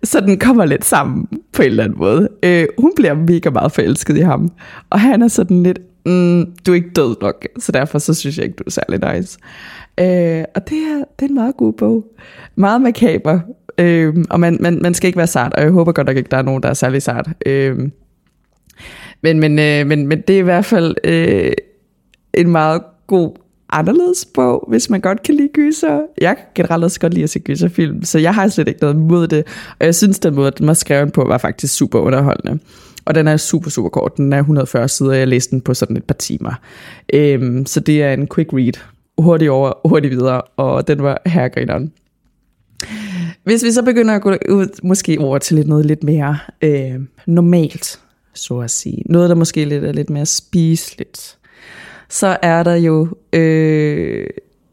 så 0.04 0.20
den 0.20 0.40
kommer 0.40 0.66
lidt 0.66 0.86
sammen 0.86 1.28
på 1.54 1.62
en 1.62 1.68
eller 1.68 1.84
anden 1.84 2.00
måde. 2.00 2.30
Øh, 2.44 2.68
hun 2.78 2.92
bliver 2.96 3.14
mega 3.14 3.50
meget 3.50 3.72
forelsket 3.72 4.18
i 4.18 4.22
ham. 4.22 4.52
Og 4.90 5.00
han 5.00 5.22
er 5.22 5.28
sådan 5.28 5.64
lidt, 5.64 5.80
mm, 6.06 6.46
du 6.66 6.72
er 6.72 6.76
ikke 6.76 6.92
død 6.96 7.16
nok, 7.22 7.46
så 7.60 7.72
derfor 7.72 8.00
så 8.00 8.14
synes 8.14 8.38
jeg 8.38 8.46
ikke, 8.46 8.56
du 8.56 8.64
er 8.68 8.72
særlig 8.72 9.14
nice. 9.14 9.40
Øh, 10.00 10.44
og 10.56 10.70
det 10.70 10.78
er, 10.78 11.04
det 11.20 11.26
er 11.26 11.30
en 11.30 11.36
meget 11.36 11.58
god 11.58 11.74
bog. 11.74 12.06
Meget 12.56 12.82
makaber. 12.82 13.40
Øh, 13.78 14.16
og 14.30 14.40
man, 14.40 14.58
man, 14.60 14.80
man 14.82 14.94
skal 14.94 15.08
ikke 15.08 15.18
være 15.18 15.28
sart, 15.28 15.54
og 15.54 15.64
jeg 15.64 15.72
håber 15.72 15.92
godt 15.92 16.08
nok 16.08 16.18
ikke, 16.18 16.32
der 16.32 16.38
er 16.38 16.42
nogen, 16.42 16.64
der 16.64 16.70
er 16.70 16.74
særlig 16.74 17.02
sart. 17.02 17.30
Øh, 17.46 17.80
men, 19.24 19.40
men, 19.40 19.60
øh, 19.60 19.88
men, 19.88 20.08
men 20.08 20.22
det 20.28 20.36
er 20.36 20.40
i 20.40 20.44
hvert 20.44 20.66
fald 20.66 20.96
øh, 21.04 21.52
en 22.34 22.52
meget 22.52 22.82
god 23.08 23.36
anderledes 23.72 24.26
bog, 24.34 24.66
hvis 24.68 24.90
man 24.90 25.02
godt 25.02 25.24
kan 25.24 25.36
lide 25.36 25.50
gyser. 25.54 26.02
Jeg 26.22 26.36
kan 26.38 26.46
generelt 26.56 26.84
også 26.84 27.00
godt 27.00 27.14
lide 27.14 27.24
at 27.24 27.30
se 27.30 27.40
gyserfilm, 27.40 28.04
så 28.04 28.20
jeg 28.20 28.36
har 28.36 28.48
slet 28.48 28.68
ikke 28.68 28.82
noget 28.82 28.96
mod 28.96 29.28
det. 29.28 29.44
Og 29.80 29.86
jeg 29.86 29.96
synes, 29.96 30.20
den 30.20 30.36
måde, 30.36 30.52
den 30.52 30.68
var 30.68 30.74
skrevet 30.74 31.14
på, 31.14 31.24
var 31.24 31.38
faktisk 31.38 31.76
super 31.76 32.00
underholdende. 32.00 32.60
Og 33.06 33.16
den 33.16 33.28
er 33.28 33.38
super, 33.38 33.70
super 33.70 33.90
kort. 33.90 34.18
Den 34.18 34.34
er 34.34 34.38
140 34.38 34.88
sider, 34.88 35.10
og 35.10 35.18
jeg 35.18 35.28
læste 35.28 35.52
den 35.52 35.62
på 35.62 35.74
sådan 35.74 35.98
et 35.98 36.04
par 36.04 36.14
timer. 36.14 36.54
Øhm, 37.14 37.66
så 37.66 37.80
det 37.80 38.04
er 38.04 38.14
en 38.14 38.28
quick 38.36 38.54
read. 38.54 38.74
Hurtigt 39.18 39.52
over, 39.52 39.88
hurtigt 39.90 40.12
videre, 40.12 40.42
og 40.42 40.88
den 40.88 41.04
var 41.04 41.22
herregrineren. 41.26 41.92
Hvis 43.44 43.64
vi 43.64 43.72
så 43.72 43.84
begynder 43.84 44.16
at 44.16 44.22
gå 44.22 44.36
ud, 44.50 44.80
måske 44.84 45.20
over 45.20 45.38
til 45.38 45.56
lidt 45.56 45.68
noget 45.68 45.86
lidt 45.86 46.04
mere 46.04 46.38
øh, 46.62 47.00
normalt, 47.28 48.00
så 48.34 48.60
at 48.60 48.72
sige. 48.72 49.04
Noget, 49.06 49.30
der 49.30 49.36
måske 49.36 49.66
lidt 49.66 49.84
er 49.84 49.92
lidt 49.92 50.10
mere 50.10 50.26
spiseligt 50.26 51.38
så 52.12 52.38
er 52.42 52.64
der 52.64 52.76
jo 52.76 53.08
øh, 53.34 54.28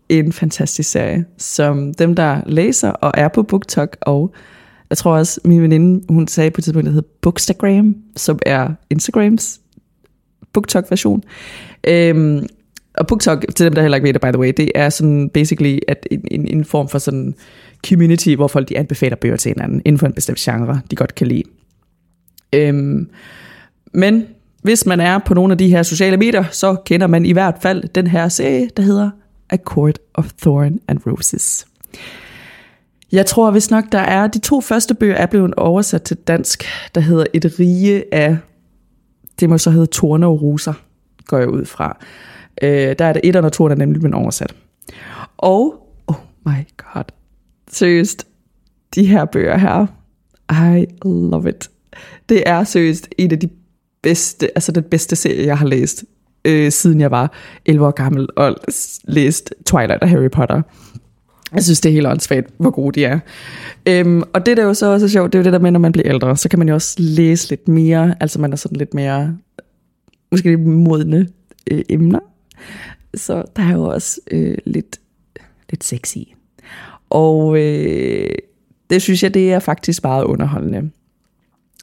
en 0.09 0.33
fantastisk 0.33 0.91
serie, 0.91 1.25
som 1.37 1.95
dem, 1.95 2.15
der 2.15 2.41
læser 2.47 2.91
og 2.91 3.13
er 3.15 3.29
på 3.29 3.43
BookTok, 3.43 3.97
og 4.01 4.35
jeg 4.91 4.99
tror 4.99 5.17
også, 5.17 5.41
min 5.45 5.63
veninde, 5.63 6.05
hun 6.09 6.29
sagde 6.29 6.51
på 6.51 6.61
et 6.61 6.65
tidspunkt, 6.65 6.87
der 6.87 6.93
hedder 6.93 7.09
Bookstagram, 7.21 7.97
som 8.17 8.39
er 8.47 8.71
Instagrams 8.91 9.61
BookTok-version. 10.53 11.23
Øhm, 11.87 12.47
og 12.95 13.07
BookTok, 13.07 13.45
til 13.57 13.67
dem, 13.67 13.75
der 13.75 13.83
heller 13.83 13.97
ikke 13.97 14.07
ved 14.07 14.15
det, 14.15 14.21
by 14.21 14.27
the 14.27 14.39
way, 14.39 14.53
det 14.57 14.73
er 14.75 14.89
sådan 14.89 15.31
basically 15.35 15.79
at 15.89 16.07
en, 16.11 16.25
en, 16.31 16.49
en 16.49 16.65
form 16.65 16.89
for 16.89 16.99
sådan 16.99 17.35
community, 17.89 18.35
hvor 18.35 18.49
folk 18.49 18.69
de 18.69 18.79
anbefaler 18.79 19.17
bøger 19.17 19.37
til 19.37 19.49
hinanden, 19.49 19.83
inden 19.85 19.99
for 19.99 20.07
en 20.07 20.13
bestemt 20.13 20.39
genre, 20.39 20.81
de 20.91 20.97
godt 20.97 21.15
kan 21.15 21.27
lide. 21.27 21.43
Øhm, 22.53 23.09
men 23.93 24.27
hvis 24.63 24.87
man 24.87 25.01
er 25.01 25.19
på 25.19 25.35
nogle 25.35 25.53
af 25.53 25.59
de 25.59 25.69
her 25.69 25.83
sociale 25.83 26.17
medier, 26.17 26.45
så 26.51 26.75
kender 26.75 27.07
man 27.07 27.27
i 27.27 27.33
hvert 27.33 27.55
fald 27.63 27.89
den 27.89 28.07
her 28.07 28.29
serie, 28.29 28.69
der 28.77 28.83
hedder 28.83 29.11
A 29.51 29.57
Court 29.57 29.99
of 30.15 30.33
Thorn 30.43 30.79
and 30.89 30.99
Roses. 31.07 31.67
Jeg 33.13 33.27
tror 33.27 33.51
hvis 33.51 33.71
nok, 33.71 33.85
der 33.93 33.99
er 33.99 34.27
de 34.27 34.39
to 34.39 34.61
første 34.61 34.95
bøger 34.95 35.15
er 35.15 35.27
blevet 35.27 35.55
oversat 35.55 36.03
til 36.03 36.17
dansk, 36.17 36.65
der 36.95 37.01
hedder 37.01 37.27
Et 37.35 37.55
rige 37.59 38.15
af, 38.15 38.37
det 39.41 39.49
må 39.49 39.59
så 39.59 39.71
hedde 39.71 39.87
Torne 39.87 40.27
og 40.27 40.43
Roser, 40.43 40.73
går 41.27 41.39
jeg 41.39 41.49
ud 41.49 41.65
fra. 41.65 41.99
Øh, 42.63 42.95
der 42.99 43.05
er 43.05 43.13
det 43.13 43.21
et 43.25 43.37
og 43.37 43.53
to, 43.53 43.69
der 43.69 43.75
er 43.75 43.79
nemlig 43.79 44.01
blevet 44.01 44.15
oversat. 44.15 44.55
Og, 45.37 45.89
oh 46.07 46.17
my 46.47 46.67
god, 46.95 47.05
seriøst, 47.71 48.27
de 48.95 49.07
her 49.07 49.25
bøger 49.25 49.57
her, 49.57 49.87
I 50.51 50.87
love 51.05 51.49
it. 51.49 51.71
Det 52.29 52.43
er 52.47 52.65
seriøst 52.65 53.09
en 53.19 53.33
af 53.33 53.39
de 53.39 53.49
bedste, 54.03 54.51
altså 54.55 54.73
den 54.73 54.83
bedste 54.83 55.17
serie, 55.17 55.47
jeg 55.47 55.59
har 55.59 55.67
læst, 55.67 56.05
øh, 56.45 56.73
siden 56.73 57.01
jeg 57.01 57.11
var 57.11 57.33
11 57.67 57.87
år 57.87 57.91
gammel 57.91 58.29
og 58.37 58.57
læst 59.05 59.55
Twilight 59.67 60.03
og 60.03 60.09
Harry 60.09 60.31
Potter. 60.31 60.63
Jeg 61.55 61.65
synes, 61.65 61.81
det 61.81 61.89
er 61.89 61.93
helt 61.93 62.07
åndssvagt, 62.07 62.51
hvor 62.59 62.71
gode 62.71 63.01
de 63.01 63.05
er. 63.05 63.19
Øhm, 63.89 64.23
og 64.33 64.47
det 64.47 64.57
der 64.57 64.65
jo 64.65 64.75
så 64.75 64.87
også 64.87 65.07
er 65.07 65.11
sjovt, 65.11 65.33
det 65.33 65.39
er 65.39 65.43
jo 65.43 65.45
det 65.45 65.53
der 65.53 65.59
med, 65.59 65.71
når 65.71 65.81
man 65.81 65.93
bliver 65.93 66.09
ældre, 66.09 66.37
så 66.37 66.49
kan 66.49 66.59
man 66.59 66.69
jo 66.69 66.75
også 66.75 66.95
læse 66.99 67.49
lidt 67.49 67.69
mere, 67.69 68.15
altså 68.21 68.41
man 68.41 68.53
er 68.53 68.57
sådan 68.57 68.77
lidt 68.77 68.95
mere, 68.95 69.37
måske 70.31 70.49
lidt 70.49 70.61
modne 70.61 71.29
øh, 71.71 71.83
emner. 71.89 72.21
Så 73.15 73.45
der 73.57 73.63
er 73.63 73.73
jo 73.73 73.83
også 73.83 74.21
øh, 74.31 74.59
lidt, 74.67 75.01
lidt 75.71 75.85
sexy. 75.85 76.19
Og 77.11 77.59
øh, 77.59 78.31
det 78.91 79.03
synes 79.03 79.23
jeg, 79.23 79.35
det 79.35 79.53
er 79.53 79.59
faktisk 79.59 80.03
meget 80.03 80.25
underholdende. 80.25 80.91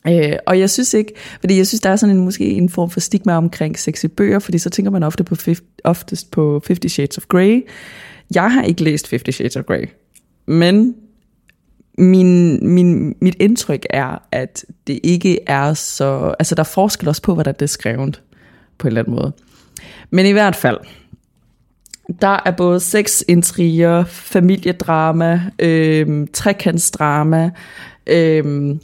Øh, 0.08 0.34
og 0.48 0.60
jeg 0.60 0.70
synes 0.70 0.94
ikke, 0.94 1.14
fordi 1.40 1.58
jeg 1.58 1.68
synes, 1.68 1.82
der 1.82 1.90
er 1.90 1.96
sådan 1.96 2.16
en, 2.16 2.24
måske 2.24 2.46
en 2.46 2.70
form 2.70 2.90
for 2.90 3.00
stigma 3.00 3.38
omkring 3.38 3.80
sexy 3.80 4.06
bøger, 4.06 4.40
fordi 4.40 4.58
så 4.58 4.70
tænker 4.70 4.92
man 4.92 5.04
ofte 5.04 5.24
på, 5.24 5.36
oftest 5.84 6.32
på 6.32 6.62
Fifty 6.68 6.88
Shades 6.88 7.18
of 7.18 7.26
Grey. 7.26 7.66
Jeg 8.36 8.52
har 8.52 8.64
ikke 8.64 8.84
læst 8.84 9.08
Fifty 9.08 9.30
Shades 9.30 9.56
of 9.56 9.64
Grey, 9.64 9.88
men 10.46 10.96
min, 11.98 12.60
min, 12.74 13.16
mit 13.22 13.36
indtryk 13.40 13.86
er, 13.90 14.18
at 14.32 14.66
det 14.88 15.00
ikke 15.04 15.40
er 15.48 15.74
så... 15.74 16.36
Altså, 16.40 16.56
der 16.56 16.62
er 16.62 16.66
forskel 16.74 17.08
også 17.08 17.22
på, 17.22 17.36
hvad 17.36 17.46
der 17.46 17.54
er 17.60 17.66
skrevet 17.66 18.22
på 18.78 18.88
en 18.88 18.90
eller 18.90 19.02
anden 19.02 19.16
måde. 19.16 19.32
Men 20.10 20.26
i 20.26 20.32
hvert 20.32 20.56
fald, 20.56 20.78
der 22.22 22.40
er 22.46 22.52
både 22.52 22.80
sex, 22.80 23.22
intriger, 23.28 24.06
familiedrama, 24.06 25.42
øh, 25.60 26.28
trekantsdrama, 26.34 27.52
øh, 28.08 28.76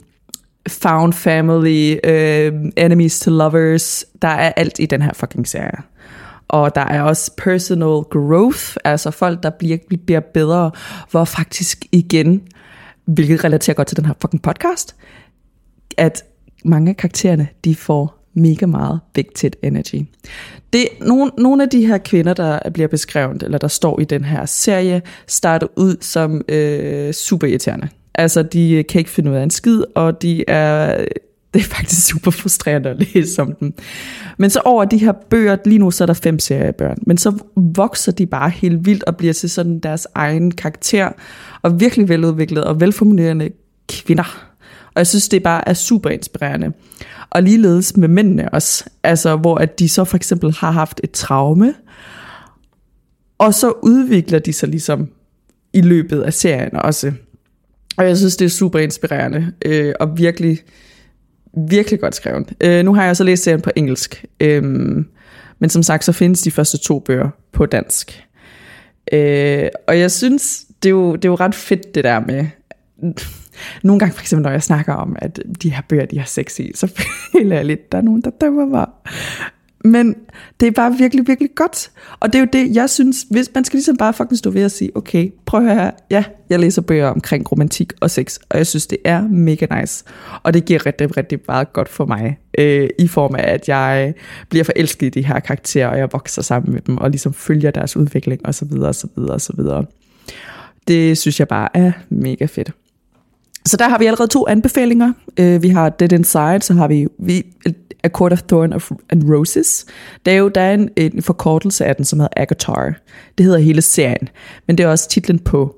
found 0.68 1.12
family, 1.12 1.96
øh, 2.04 2.52
enemies 2.76 3.20
to 3.20 3.30
lovers, 3.30 4.04
der 4.22 4.28
er 4.28 4.52
alt 4.56 4.78
i 4.78 4.86
den 4.86 5.02
her 5.02 5.12
fucking 5.12 5.48
serie. 5.48 5.78
Og 6.48 6.74
der 6.74 6.80
er 6.80 7.02
også 7.02 7.30
personal 7.36 8.02
growth, 8.10 8.76
altså 8.84 9.10
folk, 9.10 9.42
der 9.42 9.50
bliver, 9.50 9.78
bliver 10.06 10.20
bedre, 10.20 10.70
hvor 11.10 11.24
faktisk 11.24 11.84
igen, 11.92 12.42
hvilket 13.04 13.44
relaterer 13.44 13.74
godt 13.74 13.88
til 13.88 13.96
den 13.96 14.04
her 14.04 14.14
fucking 14.20 14.42
podcast, 14.42 14.96
at 15.96 16.24
mange 16.64 16.90
af 16.90 16.96
karaktererne, 16.96 17.48
de 17.64 17.74
får 17.74 18.22
mega 18.34 18.66
meget 18.66 19.00
big 19.14 19.26
energy. 19.62 20.06
Det 20.72 20.88
nogle, 21.00 21.30
nogle 21.38 21.62
af 21.62 21.68
de 21.68 21.86
her 21.86 21.98
kvinder, 21.98 22.34
der 22.34 22.70
bliver 22.70 22.88
beskrevet, 22.88 23.42
eller 23.42 23.58
der 23.58 23.68
står 23.68 24.00
i 24.00 24.04
den 24.04 24.24
her 24.24 24.46
serie, 24.46 25.02
starter 25.26 25.66
ud 25.76 25.96
som 26.00 26.42
øh, 26.48 27.12
super 27.12 27.46
irriterende. 27.46 27.88
Altså, 28.14 28.42
de 28.42 28.84
kan 28.88 28.98
ikke 28.98 29.10
finde 29.10 29.30
ud 29.30 29.36
af 29.36 29.42
en 29.42 29.50
skid, 29.50 29.82
og 29.94 30.22
de 30.22 30.44
er, 30.48 30.96
det 31.54 31.60
er 31.60 31.64
faktisk 31.64 32.06
super 32.06 32.30
frustrerende 32.30 32.90
at 32.90 33.14
læse 33.14 33.42
om 33.42 33.54
dem. 33.54 33.74
Men 34.38 34.50
så 34.50 34.60
over 34.64 34.84
de 34.84 34.98
her 34.98 35.12
bøger, 35.12 35.56
lige 35.64 35.78
nu 35.78 35.90
så 35.90 36.04
er 36.04 36.06
der 36.06 36.14
fem 36.14 36.38
seriebørn, 36.38 36.98
men 37.06 37.18
så 37.18 37.38
vokser 37.56 38.12
de 38.12 38.26
bare 38.26 38.50
helt 38.50 38.86
vildt 38.86 39.04
og 39.04 39.16
bliver 39.16 39.32
til 39.32 39.50
sådan 39.50 39.78
deres 39.78 40.06
egen 40.14 40.50
karakter, 40.50 41.08
og 41.62 41.80
virkelig 41.80 42.08
veludviklede 42.08 42.66
og 42.66 42.80
velformulerende 42.80 43.50
kvinder. 43.88 44.48
Og 44.86 44.98
jeg 44.98 45.06
synes, 45.06 45.28
det 45.28 45.42
bare 45.42 45.68
er 45.68 45.74
super 45.74 46.10
inspirerende. 46.10 46.72
Og 47.30 47.42
ligeledes 47.42 47.96
med 47.96 48.08
mændene 48.08 48.54
også, 48.54 48.84
altså 49.02 49.36
hvor 49.36 49.56
at 49.56 49.78
de 49.78 49.88
så 49.88 50.04
for 50.04 50.16
eksempel 50.16 50.52
har 50.52 50.70
haft 50.70 51.00
et 51.04 51.10
traume, 51.10 51.74
og 53.38 53.54
så 53.54 53.72
udvikler 53.82 54.38
de 54.38 54.52
sig 54.52 54.68
ligesom 54.68 55.08
i 55.72 55.80
løbet 55.80 56.22
af 56.22 56.34
serien 56.34 56.76
også. 56.76 57.12
Og 57.96 58.06
jeg 58.06 58.16
synes, 58.18 58.36
det 58.36 58.44
er 58.44 58.48
super 58.48 58.78
inspirerende, 58.78 59.52
øh, 59.64 59.94
og 60.00 60.18
virkelig, 60.18 60.58
virkelig 61.68 62.00
godt 62.00 62.14
skrevet. 62.14 62.52
Øh, 62.60 62.84
nu 62.84 62.94
har 62.94 63.04
jeg 63.04 63.16
så 63.16 63.24
læst 63.24 63.42
serien 63.42 63.60
på 63.60 63.70
engelsk, 63.76 64.24
øh, 64.40 64.62
men 65.58 65.70
som 65.70 65.82
sagt, 65.82 66.04
så 66.04 66.12
findes 66.12 66.42
de 66.42 66.50
første 66.50 66.78
to 66.78 66.98
bøger 66.98 67.28
på 67.52 67.66
dansk. 67.66 68.24
Øh, 69.12 69.68
og 69.88 69.98
jeg 69.98 70.10
synes, 70.10 70.64
det 70.82 70.88
er, 70.88 70.90
jo, 70.90 71.16
det 71.16 71.24
er 71.24 71.28
jo 71.28 71.34
ret 71.34 71.54
fedt 71.54 71.94
det 71.94 72.04
der 72.04 72.20
med, 72.20 72.46
nogle 73.82 73.98
gange 73.98 74.14
for 74.14 74.20
eksempel, 74.20 74.42
når 74.42 74.50
jeg 74.50 74.62
snakker 74.62 74.92
om, 74.92 75.16
at 75.18 75.40
de 75.62 75.74
her 75.74 75.82
bøger, 75.88 76.06
de 76.06 76.18
har 76.18 76.26
sex 76.26 76.58
i, 76.58 76.72
så 76.74 76.86
føler 77.32 77.56
jeg 77.56 77.64
lidt, 77.64 77.92
der 77.92 77.98
er 77.98 78.02
nogen, 78.02 78.22
der 78.22 78.30
dømmer 78.40 78.66
mig. 78.66 78.86
Men 79.84 80.16
det 80.60 80.66
er 80.66 80.70
bare 80.70 80.94
virkelig, 80.98 81.26
virkelig 81.26 81.50
godt. 81.54 81.90
Og 82.20 82.32
det 82.32 82.38
er 82.38 82.40
jo 82.40 82.48
det, 82.52 82.74
jeg 82.74 82.90
synes, 82.90 83.26
hvis 83.30 83.50
man 83.54 83.64
skal 83.64 83.76
ligesom 83.76 83.96
bare 83.96 84.12
fucking 84.12 84.38
stå 84.38 84.50
ved 84.50 84.64
og 84.64 84.70
sige, 84.70 84.96
okay, 84.96 85.30
prøv 85.46 85.60
at 85.60 85.66
høre 85.66 85.84
her, 85.84 85.90
ja, 86.10 86.24
jeg 86.50 86.58
læser 86.58 86.82
bøger 86.82 87.08
omkring 87.08 87.52
romantik 87.52 87.92
og 88.00 88.10
sex, 88.10 88.38
og 88.50 88.58
jeg 88.58 88.66
synes, 88.66 88.86
det 88.86 88.98
er 89.04 89.22
mega 89.22 89.80
nice. 89.80 90.04
Og 90.42 90.54
det 90.54 90.64
giver 90.64 90.86
rigtig, 90.86 91.16
rigtig 91.16 91.38
meget 91.48 91.72
godt 91.72 91.88
for 91.88 92.06
mig, 92.06 92.38
øh, 92.58 92.88
i 92.98 93.08
form 93.08 93.34
af, 93.34 93.52
at 93.52 93.68
jeg 93.68 94.14
bliver 94.48 94.64
forelsket 94.64 95.06
i 95.06 95.10
de 95.10 95.26
her 95.26 95.40
karakterer, 95.40 95.88
og 95.88 95.98
jeg 95.98 96.08
vokser 96.12 96.42
sammen 96.42 96.72
med 96.72 96.80
dem, 96.80 96.98
og 96.98 97.10
ligesom 97.10 97.34
følger 97.34 97.70
deres 97.70 97.96
udvikling, 97.96 98.46
og 98.46 98.54
så 98.54 98.64
videre, 98.64 98.88
og 98.88 98.94
så 98.94 99.08
videre, 99.16 99.34
og 99.34 99.40
så 99.40 99.52
videre. 99.56 99.84
Det 100.88 101.18
synes 101.18 101.40
jeg 101.40 101.48
bare 101.48 101.76
er 101.76 101.92
mega 102.08 102.44
fedt. 102.44 102.72
Så 103.66 103.76
der 103.76 103.88
har 103.88 103.98
vi 103.98 104.06
allerede 104.06 104.28
to 104.28 104.46
anbefalinger. 104.48 105.12
Uh, 105.40 105.62
vi 105.62 105.68
har 105.68 105.88
Dead 105.88 106.12
Inside, 106.12 106.62
så 106.62 106.74
har 106.74 106.88
vi, 106.88 107.06
vi 107.18 107.42
A 108.04 108.08
Court 108.08 108.32
of 108.32 108.42
Thorn 108.42 108.72
and 109.10 109.34
Roses. 109.34 109.86
Der 110.26 110.32
er 110.32 110.36
jo 110.36 110.48
der 110.48 110.60
er 110.60 110.74
en, 110.74 110.90
en 110.96 111.22
forkortelse 111.22 111.84
af 111.84 111.96
den, 111.96 112.04
som 112.04 112.20
hedder 112.20 112.32
Agatar. 112.36 112.94
Det 113.38 113.46
hedder 113.46 113.58
hele 113.58 113.82
serien, 113.82 114.28
men 114.66 114.78
det 114.78 114.84
er 114.84 114.88
også 114.88 115.08
titlen 115.08 115.38
på 115.38 115.76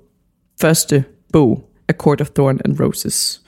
første 0.60 1.04
bog, 1.32 1.70
A 1.88 1.92
Court 1.92 2.20
of 2.20 2.30
Thorn 2.30 2.60
and 2.64 2.80
Roses. 2.80 3.42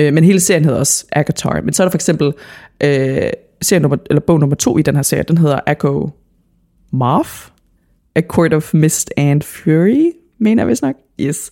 Uh, 0.00 0.14
men 0.14 0.24
hele 0.24 0.40
serien 0.40 0.64
hedder 0.64 0.78
også 0.78 1.06
Agatar. 1.12 1.60
Men 1.60 1.72
så 1.72 1.82
er 1.82 1.84
der 1.84 1.90
for 1.90 1.98
eksempel 1.98 2.32
øh, 2.80 3.16
uh, 3.16 3.30
serien 3.62 3.82
nummer, 3.82 3.96
eller 4.10 4.20
bog 4.20 4.40
nummer 4.40 4.56
to 4.56 4.78
i 4.78 4.82
den 4.82 4.94
her 4.94 5.02
serie, 5.02 5.24
den 5.28 5.38
hedder 5.38 5.60
Echo 5.66 6.10
Marth. 6.92 7.30
A 8.16 8.20
Court 8.20 8.52
of 8.52 8.74
Mist 8.74 9.10
and 9.16 9.42
Fury, 9.42 10.10
mener 10.38 10.62
jeg 10.62 10.68
vist 10.68 10.82
nok. 10.82 10.94
Yes. 11.20 11.50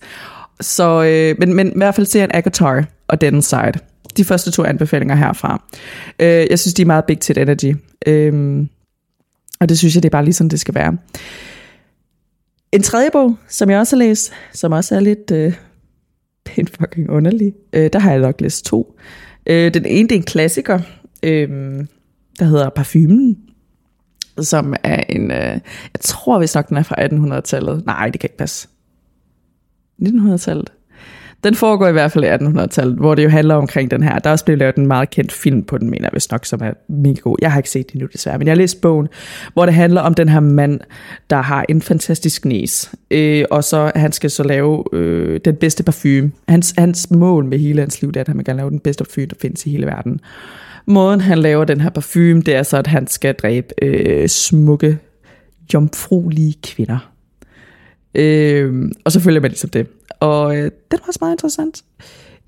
Så, 0.61 1.03
øh, 1.03 1.35
men, 1.39 1.53
men 1.53 1.67
i 1.67 1.77
hvert 1.77 1.95
fald 1.95 2.07
serien 2.07 2.31
Agatar 2.33 2.85
og 3.07 3.21
Den 3.21 3.41
Side. 3.41 3.73
De 4.17 4.23
første 4.23 4.51
to 4.51 4.63
anbefalinger 4.63 5.15
herfra. 5.15 5.63
Øh, 6.19 6.47
jeg 6.49 6.59
synes, 6.59 6.73
de 6.73 6.81
er 6.81 6.85
meget 6.85 7.05
big 7.05 7.19
tit 7.19 7.37
energy. 7.37 7.75
Øh, 8.07 8.65
og 9.59 9.69
det 9.69 9.77
synes 9.77 9.95
jeg, 9.95 10.03
det 10.03 10.09
er 10.09 10.11
bare 10.11 10.23
lige 10.23 10.33
sådan, 10.33 10.49
det 10.49 10.59
skal 10.59 10.75
være. 10.75 10.97
En 12.71 12.83
tredje 12.83 13.09
bog, 13.11 13.35
som 13.47 13.69
jeg 13.69 13.79
også 13.79 13.95
har 13.95 13.99
læst, 13.99 14.33
som 14.53 14.71
også 14.71 14.95
er 14.95 14.99
lidt 14.99 15.31
øh, 15.31 15.53
pænt 16.45 16.77
fucking 16.77 17.09
underlig. 17.09 17.53
Øh, 17.73 17.89
der 17.93 17.99
har 17.99 18.11
jeg 18.11 18.19
nok 18.19 18.41
læst 18.41 18.65
to. 18.65 18.97
Øh, 19.45 19.73
den 19.73 19.85
ene, 19.85 20.09
det 20.09 20.15
er 20.15 20.19
en 20.19 20.25
klassiker, 20.25 20.79
øh, 21.23 21.49
der 22.39 22.45
hedder 22.45 22.69
Parfumen, 22.69 23.37
som 24.41 24.75
er 24.83 25.03
en, 25.09 25.31
øh, 25.31 25.37
jeg 25.93 25.99
tror 26.01 26.39
vist 26.39 26.55
nok, 26.55 26.69
den 26.69 26.77
er 26.77 26.83
fra 26.83 26.95
1800-tallet. 26.95 27.85
Nej, 27.85 28.09
det 28.09 28.21
kan 28.21 28.27
ikke 28.27 28.37
passe. 28.37 28.67
1900-tallet. 30.05 30.69
Den 31.43 31.55
foregår 31.55 31.87
i 31.87 31.91
hvert 31.91 32.11
fald 32.11 32.23
i 32.23 32.27
1800-tallet, 32.27 32.95
hvor 32.95 33.15
det 33.15 33.23
jo 33.23 33.29
handler 33.29 33.55
omkring 33.55 33.91
den 33.91 34.03
her. 34.03 34.19
Der 34.19 34.29
er 34.29 34.31
også 34.31 34.45
blevet 34.45 34.59
lavet 34.59 34.75
en 34.75 34.87
meget 34.87 35.09
kendt 35.09 35.31
film 35.31 35.63
på 35.63 35.77
den, 35.77 35.89
mener 35.89 36.05
jeg 36.05 36.13
vist 36.13 36.31
nok, 36.31 36.45
som 36.45 36.61
er 36.63 36.71
mega 36.89 37.19
god. 37.21 37.37
Jeg 37.41 37.51
har 37.51 37.59
ikke 37.59 37.69
set 37.69 37.93
den 37.93 38.01
nu 38.01 38.07
desværre, 38.13 38.37
men 38.37 38.47
jeg 38.47 38.51
har 38.51 38.57
læst 38.57 38.81
bogen, 38.81 39.07
hvor 39.53 39.65
det 39.65 39.75
handler 39.75 40.01
om 40.01 40.13
den 40.13 40.29
her 40.29 40.39
mand, 40.39 40.79
der 41.29 41.41
har 41.41 41.65
en 41.69 41.81
fantastisk 41.81 42.45
næs. 42.45 42.91
Øh, 43.11 43.45
og 43.51 43.63
så 43.63 43.91
han 43.95 44.11
skal 44.11 44.29
så 44.29 44.43
lave 44.43 44.83
øh, 44.93 45.39
den 45.45 45.55
bedste 45.55 45.83
parfume. 45.83 46.31
Hans, 46.47 46.73
hans 46.77 47.11
mål 47.11 47.45
med 47.45 47.59
hele 47.59 47.79
hans 47.79 48.01
liv, 48.01 48.11
det 48.11 48.17
er, 48.17 48.21
at 48.21 48.27
han 48.27 48.37
vil 48.37 48.55
lave 48.55 48.69
den 48.69 48.79
bedste 48.79 49.03
parfume, 49.03 49.27
der 49.27 49.35
findes 49.41 49.65
i 49.65 49.69
hele 49.69 49.85
verden. 49.85 50.19
Måden 50.85 51.21
han 51.21 51.37
laver 51.37 51.65
den 51.65 51.81
her 51.81 51.89
parfume, 51.89 52.41
det 52.41 52.55
er 52.55 52.63
så, 52.63 52.77
at 52.77 52.87
han 52.87 53.07
skal 53.07 53.35
dræbe 53.35 53.67
øh, 53.81 54.29
smukke, 54.29 54.97
jomfruelige 55.73 56.55
kvinder. 56.63 57.12
Øh, 58.15 58.91
og 59.05 59.11
så 59.11 59.19
følger 59.19 59.41
man 59.41 59.51
ligesom 59.51 59.69
det. 59.69 59.87
Og 60.19 60.57
øh, 60.57 60.63
det 60.63 60.99
var 60.99 61.07
også 61.07 61.17
meget 61.21 61.33
interessant. 61.33 61.83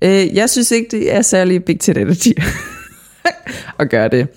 Øh, 0.02 0.36
jeg 0.36 0.50
synes 0.50 0.70
ikke, 0.70 0.88
det 0.90 1.14
er 1.14 1.22
særlig 1.22 1.64
big 1.64 1.80
tit 1.80 1.98
energy 1.98 2.32
at 3.80 3.90
gøre 3.90 4.08
det. 4.08 4.28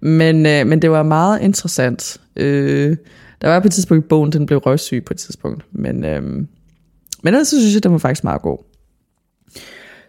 Men, 0.00 0.46
øh, 0.46 0.66
men 0.66 0.82
det 0.82 0.90
var 0.90 1.02
meget 1.02 1.40
interessant. 1.40 2.20
Øh, 2.36 2.96
der 3.40 3.48
var 3.48 3.60
på 3.60 3.66
et 3.66 3.72
tidspunkt 3.72 4.04
i 4.04 4.08
bogen, 4.08 4.32
den 4.32 4.46
blev 4.46 4.58
røvsyg 4.58 5.04
på 5.04 5.12
et 5.12 5.18
tidspunkt. 5.18 5.64
Men, 5.72 6.04
øh, 6.04 6.22
men 6.22 6.46
ellers 7.34 7.48
så 7.48 7.60
synes 7.60 7.74
jeg, 7.74 7.82
den 7.82 7.92
var 7.92 7.98
faktisk 7.98 8.24
meget 8.24 8.42
god. 8.42 8.58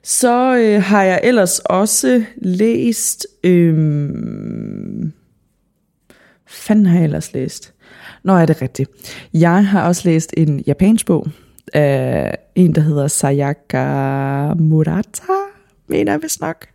Så 0.04 0.58
øh, 0.58 0.84
har 0.84 1.04
jeg 1.04 1.20
ellers 1.24 1.60
også 1.60 2.24
læst... 2.38 3.28
Øh, 3.44 3.76
fanden 6.48 6.86
har 6.86 6.96
jeg 6.96 7.04
ellers 7.04 7.34
læst? 7.34 7.74
Nå, 8.24 8.34
er 8.34 8.46
det 8.46 8.62
rigtigt. 8.62 8.90
Jeg 9.34 9.68
har 9.68 9.88
også 9.88 10.10
læst 10.10 10.34
en 10.38 10.60
japansk 10.68 11.06
bog 11.06 11.28
af 11.74 12.38
en, 12.56 12.76
der 12.76 12.82
hedder 12.82 13.08
Sayaka 13.08 14.54
Murata, 14.54 15.34
mener 15.88 16.12
jeg 16.12 16.22
vist 16.22 16.42
nok. 16.42 16.66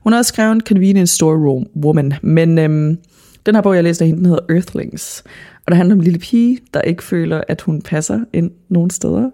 Hun 0.00 0.12
har 0.12 0.18
også 0.18 0.28
skrevet 0.28 0.62
Convenience 0.68 1.14
Store 1.14 1.64
Woman, 1.76 2.14
men 2.22 2.58
øhm, 2.58 2.98
den 3.46 3.54
her 3.54 3.62
bog, 3.62 3.74
jeg 3.74 3.84
læste 3.84 4.04
af 4.04 4.08
hende, 4.08 4.18
den 4.18 4.26
hedder 4.26 4.54
Earthlings. 4.54 5.24
Og 5.66 5.70
det 5.70 5.76
handler 5.76 5.94
om 5.94 5.98
en 5.98 6.04
lille 6.04 6.18
pige, 6.18 6.58
der 6.74 6.80
ikke 6.80 7.04
føler, 7.04 7.40
at 7.48 7.60
hun 7.60 7.82
passer 7.82 8.20
ind 8.32 8.50
nogen 8.68 8.90
steder. 8.90 9.30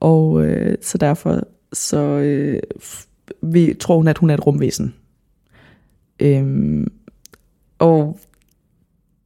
Og 0.00 0.44
øh, 0.44 0.76
så 0.80 0.98
derfor 0.98 1.40
så 1.72 1.98
øh, 1.98 2.60
vi 3.42 3.74
tror 3.80 3.96
hun, 3.96 4.08
at 4.08 4.18
hun 4.18 4.30
er 4.30 4.34
et 4.34 4.46
rumvæsen. 4.46 4.94
Øhm, 6.20 6.92
og 7.78 8.20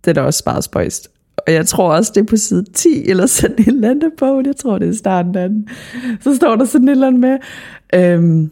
det 0.05 0.11
er 0.11 0.15
da 0.15 0.21
også 0.21 0.43
meget 0.47 0.65
spøjst. 0.65 1.11
Og 1.47 1.53
jeg 1.53 1.67
tror 1.67 1.93
også, 1.93 2.13
det 2.15 2.21
er 2.21 2.27
på 2.27 2.37
side 2.37 2.65
10, 2.73 3.05
eller 3.07 3.27
sådan 3.27 3.57
en 3.59 3.75
eller 3.75 3.91
anden 3.91 4.11
bog. 4.19 4.43
Jeg 4.47 4.57
tror, 4.57 4.79
det 4.79 4.89
er 4.89 4.95
starten 4.95 5.37
af 5.37 5.49
den. 5.49 5.69
Så 6.21 6.37
står 6.37 6.57
der 6.57 6.65
sådan 6.65 6.89
et 6.89 6.93
eller 6.93 7.07
andet 7.07 7.21
med, 7.21 7.39
um, 8.19 8.51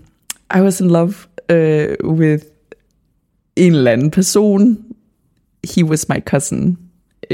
I 0.57 0.61
was 0.61 0.81
in 0.81 0.91
love 0.91 1.15
uh, 1.53 2.19
with 2.19 2.45
en 3.57 3.75
eller 3.75 3.91
anden 3.91 4.11
person. 4.11 4.79
He 5.75 5.85
was 5.85 6.09
my 6.09 6.21
cousin. 6.27 6.79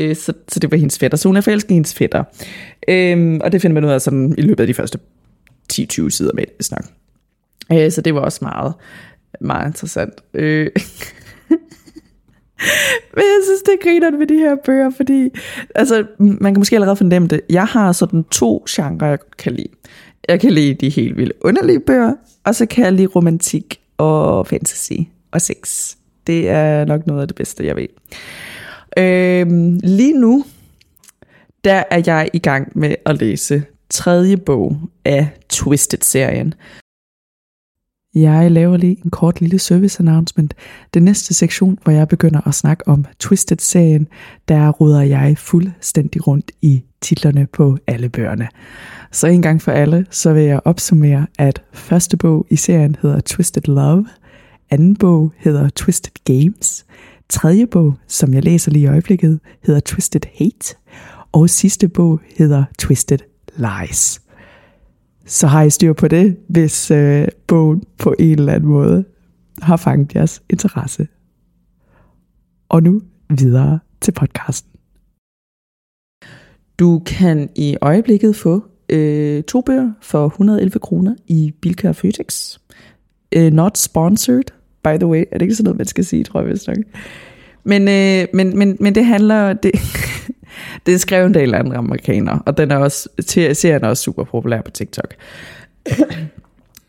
Uh, 0.00 0.16
så, 0.16 0.32
så 0.48 0.60
det 0.60 0.70
var 0.70 0.76
hendes 0.76 0.98
fætter. 0.98 1.18
Så 1.18 1.28
hun 1.28 1.36
er 1.36 1.40
forelsket 1.40 1.70
i 1.70 1.74
hendes 1.74 1.94
fætter. 1.94 2.24
Um, 2.90 3.40
og 3.44 3.52
det 3.52 3.62
finder 3.62 3.74
man 3.74 3.84
ud 3.84 3.90
af 3.90 4.00
sådan, 4.00 4.34
i 4.38 4.40
løbet 4.40 4.60
af 4.60 4.66
de 4.66 4.74
første 4.74 4.98
10-20 5.72 6.10
sider 6.10 6.32
med 6.34 6.44
snak. 6.60 6.86
Uh, 7.70 7.90
så 7.90 8.00
det 8.00 8.14
var 8.14 8.20
også 8.20 8.38
meget, 8.42 8.74
meget 9.40 9.66
interessant. 9.66 10.14
Uh, 10.34 10.66
Men 13.14 13.22
jeg 13.22 13.40
synes, 13.44 13.62
det 13.62 13.74
griner 13.82 14.10
med 14.10 14.26
de 14.26 14.34
her 14.34 14.56
bøger, 14.64 14.90
fordi 14.96 15.28
altså, 15.74 16.04
man 16.18 16.54
kan 16.54 16.60
måske 16.60 16.76
allerede 16.76 16.96
fornemme 16.96 17.28
det. 17.28 17.40
Jeg 17.50 17.64
har 17.64 17.92
sådan 17.92 18.24
to 18.24 18.64
genrer, 18.70 19.08
jeg 19.08 19.18
kan 19.38 19.52
lide. 19.52 19.68
Jeg 20.28 20.40
kan 20.40 20.52
lide 20.52 20.74
de 20.74 20.88
helt 20.88 21.16
vildt 21.16 21.32
underlige 21.40 21.80
bøger, 21.80 22.14
og 22.44 22.54
så 22.54 22.66
kan 22.66 22.84
jeg 22.84 22.92
lide 22.92 23.06
romantik 23.06 23.80
og 23.98 24.46
fantasy 24.46 24.92
og 25.32 25.40
sex. 25.40 25.94
Det 26.26 26.48
er 26.48 26.84
nok 26.84 27.06
noget 27.06 27.20
af 27.20 27.28
det 27.28 27.36
bedste, 27.36 27.66
jeg 27.66 27.76
ved. 27.76 27.86
Øhm, 28.98 29.80
lige 29.82 30.12
nu, 30.12 30.44
der 31.64 31.82
er 31.90 32.02
jeg 32.06 32.30
i 32.32 32.38
gang 32.38 32.72
med 32.74 32.94
at 33.06 33.20
læse 33.20 33.62
tredje 33.90 34.36
bog 34.36 34.76
af 35.04 35.28
Twisted-serien, 35.48 36.54
jeg 38.14 38.50
laver 38.50 38.76
lige 38.76 38.98
en 39.04 39.10
kort 39.10 39.40
lille 39.40 39.58
service 39.58 40.00
announcement. 40.00 40.54
Den 40.94 41.02
næste 41.02 41.34
sektion, 41.34 41.78
hvor 41.84 41.92
jeg 41.92 42.08
begynder 42.08 42.48
at 42.48 42.54
snakke 42.54 42.88
om 42.88 43.04
Twisted-serien, 43.18 44.08
der 44.48 44.68
ruder 44.68 45.02
jeg 45.02 45.38
fuldstændig 45.38 46.26
rundt 46.26 46.50
i 46.62 46.82
titlerne 47.00 47.46
på 47.46 47.78
alle 47.86 48.08
bøgerne. 48.08 48.48
Så 49.12 49.26
en 49.26 49.42
gang 49.42 49.62
for 49.62 49.72
alle, 49.72 50.06
så 50.10 50.32
vil 50.32 50.42
jeg 50.42 50.60
opsummere, 50.64 51.26
at 51.38 51.62
første 51.72 52.16
bog 52.16 52.46
i 52.50 52.56
serien 52.56 52.96
hedder 53.02 53.20
Twisted 53.20 53.62
Love, 53.66 54.06
anden 54.70 54.96
bog 54.96 55.32
hedder 55.38 55.68
Twisted 55.68 56.12
Games, 56.24 56.86
tredje 57.28 57.66
bog, 57.66 57.94
som 58.08 58.34
jeg 58.34 58.44
læser 58.44 58.70
lige 58.70 58.82
i 58.82 58.88
øjeblikket, 58.88 59.40
hedder 59.64 59.80
Twisted 59.80 60.20
Hate, 60.38 60.74
og 61.32 61.50
sidste 61.50 61.88
bog 61.88 62.20
hedder 62.38 62.64
Twisted 62.78 63.18
Lies 63.56 64.20
så 65.30 65.46
har 65.46 65.62
I 65.62 65.70
styr 65.70 65.92
på 65.92 66.08
det, 66.08 66.36
hvis 66.48 66.90
øh, 66.90 67.28
bogen 67.46 67.82
på 67.98 68.14
en 68.18 68.38
eller 68.38 68.52
anden 68.52 68.70
måde 68.70 69.04
har 69.62 69.76
fanget 69.76 70.14
jeres 70.14 70.42
interesse. 70.48 71.08
Og 72.68 72.82
nu 72.82 73.02
videre 73.38 73.78
til 74.00 74.12
podcasten. 74.12 74.70
Du 76.78 77.02
kan 77.06 77.48
i 77.56 77.76
øjeblikket 77.80 78.36
få 78.36 78.64
øh, 78.88 79.42
to 79.42 79.60
bøger 79.60 79.92
for 80.02 80.26
111 80.26 80.78
kroner 80.78 81.14
i 81.26 81.54
Bilka 81.60 81.90
Føtex. 81.90 82.58
Øh, 83.32 83.52
not 83.52 83.78
sponsored, 83.78 84.52
by 84.84 84.96
the 84.96 85.06
way. 85.06 85.24
Er 85.32 85.38
det 85.38 85.42
ikke 85.42 85.54
sådan 85.54 85.64
noget, 85.64 85.78
man 85.78 85.86
skal 85.86 86.04
sige, 86.04 86.24
tror 86.24 86.40
jeg 86.40 86.50
vist 86.50 86.68
nok. 86.68 86.76
Men, 87.64 87.82
øh, 87.82 88.28
men, 88.34 88.58
men, 88.58 88.76
men 88.80 88.94
det 88.94 89.04
handler... 89.04 89.52
Det, 89.52 89.72
det 90.86 90.94
er 90.94 90.98
skrevet 90.98 91.26
en 91.26 91.34
del 91.34 91.54
andre 91.54 91.76
amerikanere, 91.76 92.42
og 92.46 92.58
den 92.58 92.70
er 92.70 92.76
også, 92.76 93.08
serien 93.52 93.84
er 93.84 93.88
også 93.88 94.02
super 94.02 94.24
populær 94.24 94.62
på 94.62 94.70
TikTok. 94.70 95.14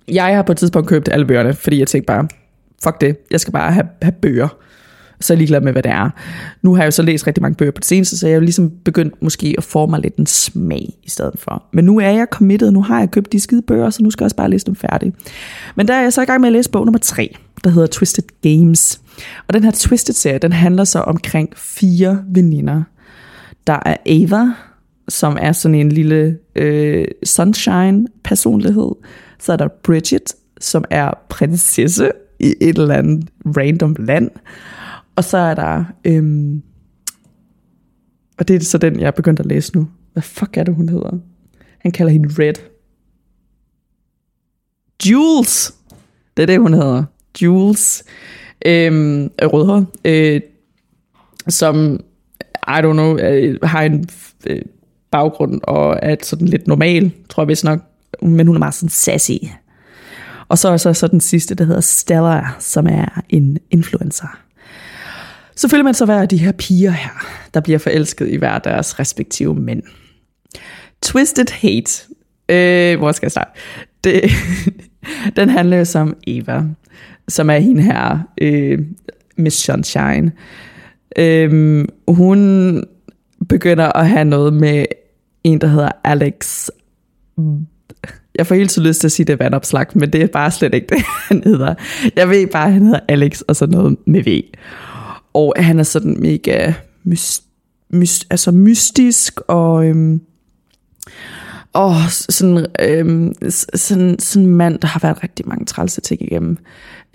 jeg 0.07 0.36
har 0.36 0.41
på 0.41 0.51
et 0.51 0.57
tidspunkt 0.57 0.89
købt 0.89 1.10
alle 1.12 1.25
bøgerne, 1.25 1.53
fordi 1.53 1.79
jeg 1.79 1.88
tænkte 1.88 2.05
bare, 2.05 2.27
fuck 2.84 3.01
det, 3.01 3.17
jeg 3.31 3.39
skal 3.39 3.53
bare 3.53 3.71
have, 3.71 3.88
have 4.01 4.12
bøger. 4.12 4.47
Så 5.19 5.34
er 5.34 5.36
jeg 5.36 5.38
ligeglad 5.38 5.62
med, 5.62 5.71
hvad 5.71 5.84
det 5.84 5.91
er. 5.91 6.10
Nu 6.62 6.75
har 6.75 6.81
jeg 6.81 6.86
jo 6.86 6.91
så 6.91 7.01
læst 7.01 7.27
rigtig 7.27 7.41
mange 7.41 7.55
bøger 7.55 7.71
på 7.71 7.79
det 7.79 7.86
seneste, 7.86 8.17
så 8.17 8.27
jeg 8.27 8.34
har 8.34 8.36
jo 8.36 8.43
ligesom 8.43 8.71
begyndt 8.86 9.21
måske 9.21 9.55
at 9.57 9.63
forme 9.63 9.91
mig 9.91 9.99
lidt 9.99 10.15
en 10.15 10.25
smag 10.25 10.89
i 11.03 11.10
stedet 11.10 11.39
for. 11.39 11.63
Men 11.73 11.86
nu 11.86 11.99
er 11.99 12.10
jeg 12.10 12.27
committed, 12.31 12.71
nu 12.71 12.81
har 12.81 12.99
jeg 12.99 13.12
købt 13.12 13.31
de 13.31 13.39
skide 13.39 13.62
bøger, 13.62 13.89
så 13.89 14.03
nu 14.03 14.12
skal 14.12 14.23
jeg 14.23 14.25
også 14.25 14.36
bare 14.36 14.49
læse 14.49 14.65
dem 14.65 14.75
færdigt. 14.75 15.15
Men 15.75 15.88
der 15.88 15.93
er 15.93 16.01
jeg 16.01 16.13
så 16.13 16.21
i 16.21 16.25
gang 16.25 16.41
med 16.41 16.49
at 16.49 16.53
læse 16.53 16.69
bog 16.69 16.86
nummer 16.86 16.99
3, 16.99 17.36
der 17.63 17.69
hedder 17.69 17.88
Twisted 17.88 18.23
Games. 18.41 19.01
Og 19.47 19.53
den 19.53 19.63
her 19.63 19.71
Twisted-serie, 19.71 20.38
den 20.38 20.53
handler 20.53 20.84
så 20.84 20.99
omkring 20.99 21.49
fire 21.55 22.23
veninder, 22.27 22.84
der 23.67 23.80
er 23.86 23.97
Ava, 24.06 24.54
som 25.10 25.38
er 25.39 25.52
sådan 25.52 25.76
en 25.76 25.91
lille 25.91 26.38
øh, 26.56 27.06
sunshine-personlighed. 27.24 28.91
Så 29.39 29.54
er 29.54 29.58
der 29.58 29.67
Bridget, 29.84 30.34
som 30.60 30.84
er 30.89 31.12
prinsesse 31.30 32.12
i 32.39 32.56
et 32.62 32.78
eller 32.78 32.95
andet 32.95 33.30
random 33.45 33.95
land. 34.00 34.32
Og 35.15 35.24
så 35.24 35.38
er 35.38 35.54
der... 35.54 35.86
Øhm, 36.06 36.62
og 38.38 38.47
det 38.47 38.56
er 38.56 38.60
så 38.60 38.78
den, 38.78 39.00
jeg 39.00 39.08
er 39.08 39.12
begyndt 39.12 39.39
at 39.39 39.45
læse 39.45 39.76
nu. 39.76 39.88
Hvad 40.13 40.24
fuck 40.24 40.58
er 40.58 40.63
det, 40.63 40.76
hun 40.76 40.89
hedder? 40.89 41.17
Han 41.78 41.91
kalder 41.91 42.12
hende 42.12 42.30
Red. 42.39 42.54
Jules. 45.10 45.76
Det 46.38 46.43
er 46.43 46.47
det, 46.47 46.60
hun 46.60 46.74
hedder. 46.74 47.04
Jules. 47.41 48.04
Øhm, 48.65 49.30
rødhåret. 49.41 49.88
Øh, 50.06 50.41
som, 51.47 52.00
i 52.67 52.82
don't 52.82 52.93
know, 52.93 53.17
øh, 53.17 53.60
har 53.63 53.82
en 53.82 54.10
øh, 54.47 54.62
baggrund 55.12 55.62
og 55.63 56.00
er 56.02 56.15
sådan 56.21 56.47
lidt 56.47 56.67
normal, 56.67 57.12
tror 57.30 57.43
jeg 57.43 57.47
vist 57.47 57.63
nok. 57.63 57.80
Men 58.21 58.47
hun 58.47 58.56
er 58.56 58.60
meget 58.60 58.74
sådan 58.74 58.89
sassy. 58.89 59.32
Og 60.47 60.58
så 60.58 60.69
er 60.69 60.78
så, 60.78 60.93
så 60.93 61.08
den 61.08 61.21
sidste, 61.21 61.56
der 61.56 61.63
hedder 61.63 61.82
Stella, 61.82 62.41
som 62.60 62.88
er 62.88 63.21
en 63.30 63.58
influencer. 63.71 64.38
Så 65.56 65.69
føler 65.69 65.84
man 65.84 65.93
så 65.93 66.06
hver 66.06 66.21
af 66.21 66.30
de 66.30 66.38
her 66.38 66.52
piger 66.52 66.91
her, 66.91 67.26
der 67.54 67.60
bliver 67.60 67.80
forelsket 67.80 68.28
i 68.28 68.36
hver 68.36 68.60
deres 68.60 69.00
respektive 69.00 69.56
mænd. 69.56 69.84
Twisted 71.02 71.52
Hate. 71.52 72.04
Øh, 72.50 73.00
hvor 73.00 73.12
skal 73.12 73.26
jeg 73.26 73.32
starte? 73.32 73.52
Det, 74.04 74.32
den 75.36 75.50
handler 75.50 75.78
jo 75.78 75.86
som 75.86 76.17
Eva, 76.28 76.63
som 77.28 77.50
er 77.50 77.58
hende 77.58 77.82
her, 77.82 78.19
øh, 78.41 78.80
Miss 79.38 79.58
Sunshine. 79.58 80.32
Øhm, 81.17 81.89
hun 82.08 82.84
begynder 83.50 83.97
at 83.97 84.10
have 84.10 84.26
noget 84.26 84.54
med 84.54 84.86
en, 85.43 85.62
der 85.62 85.67
hedder 85.67 85.91
Alex. 86.04 86.69
Jeg 88.36 88.47
får 88.47 88.56
helt 88.56 88.71
så 88.71 88.82
lyst 88.82 89.00
til 89.00 89.08
at 89.08 89.12
sige, 89.12 89.26
det 89.26 89.34
er 89.34 89.38
vandopslag, 89.38 89.86
men 89.93 90.13
det 90.13 90.21
er 90.21 90.28
bare 90.28 90.52
slet 90.52 90.74
ikke 90.74 90.88
det, 90.95 91.04
han 91.28 91.43
hedder. 91.43 91.76
Jeg 92.15 92.30
ved 92.30 92.47
bare, 92.47 92.67
at 92.67 92.74
han 92.74 92.86
hedder 92.86 93.00
Alex, 93.08 93.41
og 93.41 93.56
sådan 93.56 93.78
noget 93.78 93.97
med 94.08 94.24
V. 94.24 94.41
Og 95.34 95.54
han 95.58 95.80
er 95.80 95.84
sådan 95.84 96.15
mega 96.19 96.74
myst, 97.04 97.43
myst, 97.89 98.28
altså 98.30 98.52
mystisk, 98.52 99.41
og, 99.47 99.86
øhm, 99.86 100.21
og 101.73 101.93
sådan, 102.10 102.65
øh, 102.79 103.31
sådan, 103.75 104.19
sådan 104.19 104.47
en 104.47 104.55
mand, 104.55 104.79
der 104.79 104.88
har 104.88 104.99
været 104.99 105.23
rigtig 105.23 105.47
mange 105.47 105.65
trælse 105.65 106.01
ting 106.01 106.21
igennem. 106.21 106.57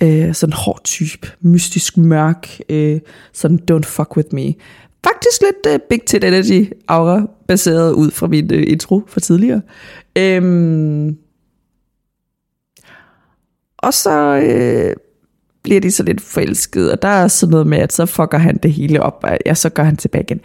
Øh, 0.03 0.35
sådan 0.35 0.53
hård 0.53 0.81
type, 0.85 1.29
mystisk 1.41 1.97
mørk, 1.97 2.49
øh, 2.69 3.01
sådan 3.33 3.61
don't 3.71 3.85
fuck 3.85 4.17
with 4.17 4.29
me. 4.35 4.55
Faktisk 5.05 5.43
lidt 5.43 5.75
uh, 5.75 5.81
Big 5.89 6.03
Tit 6.03 6.25
Energy 6.25 6.73
aura, 6.89 7.27
baseret 7.49 7.93
ud 7.93 8.11
fra 8.11 8.27
min 8.27 8.55
uh, 8.55 8.63
intro 8.67 9.03
for 9.07 9.21
tidligere. 9.21 9.63
Øhm, 10.19 11.17
og 13.79 13.95
så 13.95 14.37
øh, 14.37 14.97
bliver 15.63 15.81
de 15.81 15.91
så 15.91 16.03
lidt 16.03 16.21
forelsket, 16.21 16.93
og 16.93 17.03
der 17.03 17.09
er 17.09 17.29
sådan 17.29 17.51
noget 17.51 17.67
med, 17.67 17.79
at 17.79 17.93
så 17.93 18.07
fucker 18.07 18.39
han 18.39 18.57
det 18.63 18.73
hele 18.73 19.03
op, 19.03 19.21
og 19.23 19.39
ja, 19.47 19.55
så 19.55 19.69
går 19.69 19.83
han 19.83 19.97
tilbage 19.97 20.25
igen. 20.25 20.41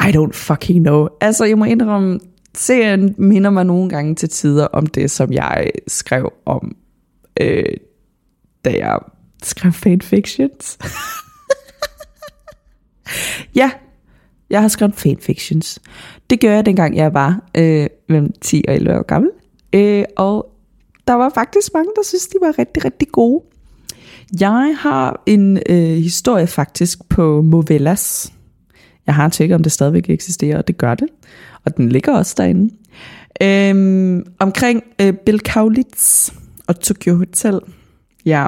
I 0.00 0.16
don't 0.16 0.32
fucking 0.32 0.84
know. 0.84 1.08
Altså, 1.20 1.44
jeg 1.44 1.58
må 1.58 1.64
indrømme, 1.64 2.20
serien 2.54 3.14
minder 3.18 3.50
mig 3.50 3.66
nogle 3.66 3.88
gange 3.88 4.14
til 4.14 4.28
tider 4.28 4.66
om 4.66 4.86
det, 4.86 5.10
som 5.10 5.32
jeg 5.32 5.70
skrev 5.88 6.32
om, 6.46 6.76
øh, 7.40 7.76
da 8.64 8.70
jeg 8.70 8.98
skrev 9.42 9.72
fanfictions. 9.72 10.78
ja, 13.60 13.70
jeg 14.50 14.60
har 14.60 14.68
skrevet 14.68 14.94
fanfictions. 14.94 15.80
Det 16.30 16.40
gjorde 16.40 16.56
jeg 16.56 16.66
dengang 16.66 16.96
jeg 16.96 17.14
var 17.14 17.42
øh, 17.56 17.86
mellem 18.08 18.32
10 18.40 18.64
og 18.68 18.74
11 18.74 18.98
år 18.98 19.02
gammel. 19.02 19.30
Øh, 19.72 20.04
og 20.16 20.52
der 21.06 21.14
var 21.14 21.30
faktisk 21.34 21.74
mange, 21.74 21.90
der 21.96 22.02
synes, 22.04 22.26
de 22.26 22.36
var 22.40 22.58
rigtig, 22.58 22.84
rigtig 22.84 23.08
gode. 23.08 23.42
Jeg 24.40 24.76
har 24.80 25.22
en 25.26 25.58
øh, 25.68 25.96
historie 25.96 26.46
faktisk 26.46 27.08
på 27.08 27.42
Movellas. 27.42 28.32
Jeg 29.06 29.14
har 29.14 29.28
tjekket, 29.28 29.54
om 29.54 29.62
det 29.62 29.72
stadigvæk 29.72 30.10
eksisterer, 30.10 30.58
og 30.58 30.68
det 30.68 30.78
gør 30.78 30.94
det. 30.94 31.08
Og 31.64 31.76
den 31.76 31.88
ligger 31.88 32.12
også 32.12 32.34
derinde. 32.38 32.74
Øhm, 33.42 34.26
omkring 34.38 34.84
øh, 35.00 35.12
Bill 35.12 35.40
Kaulitz 35.40 36.32
og 36.66 36.80
Tokyo 36.80 37.16
Hotel. 37.16 37.60
Ja. 38.26 38.46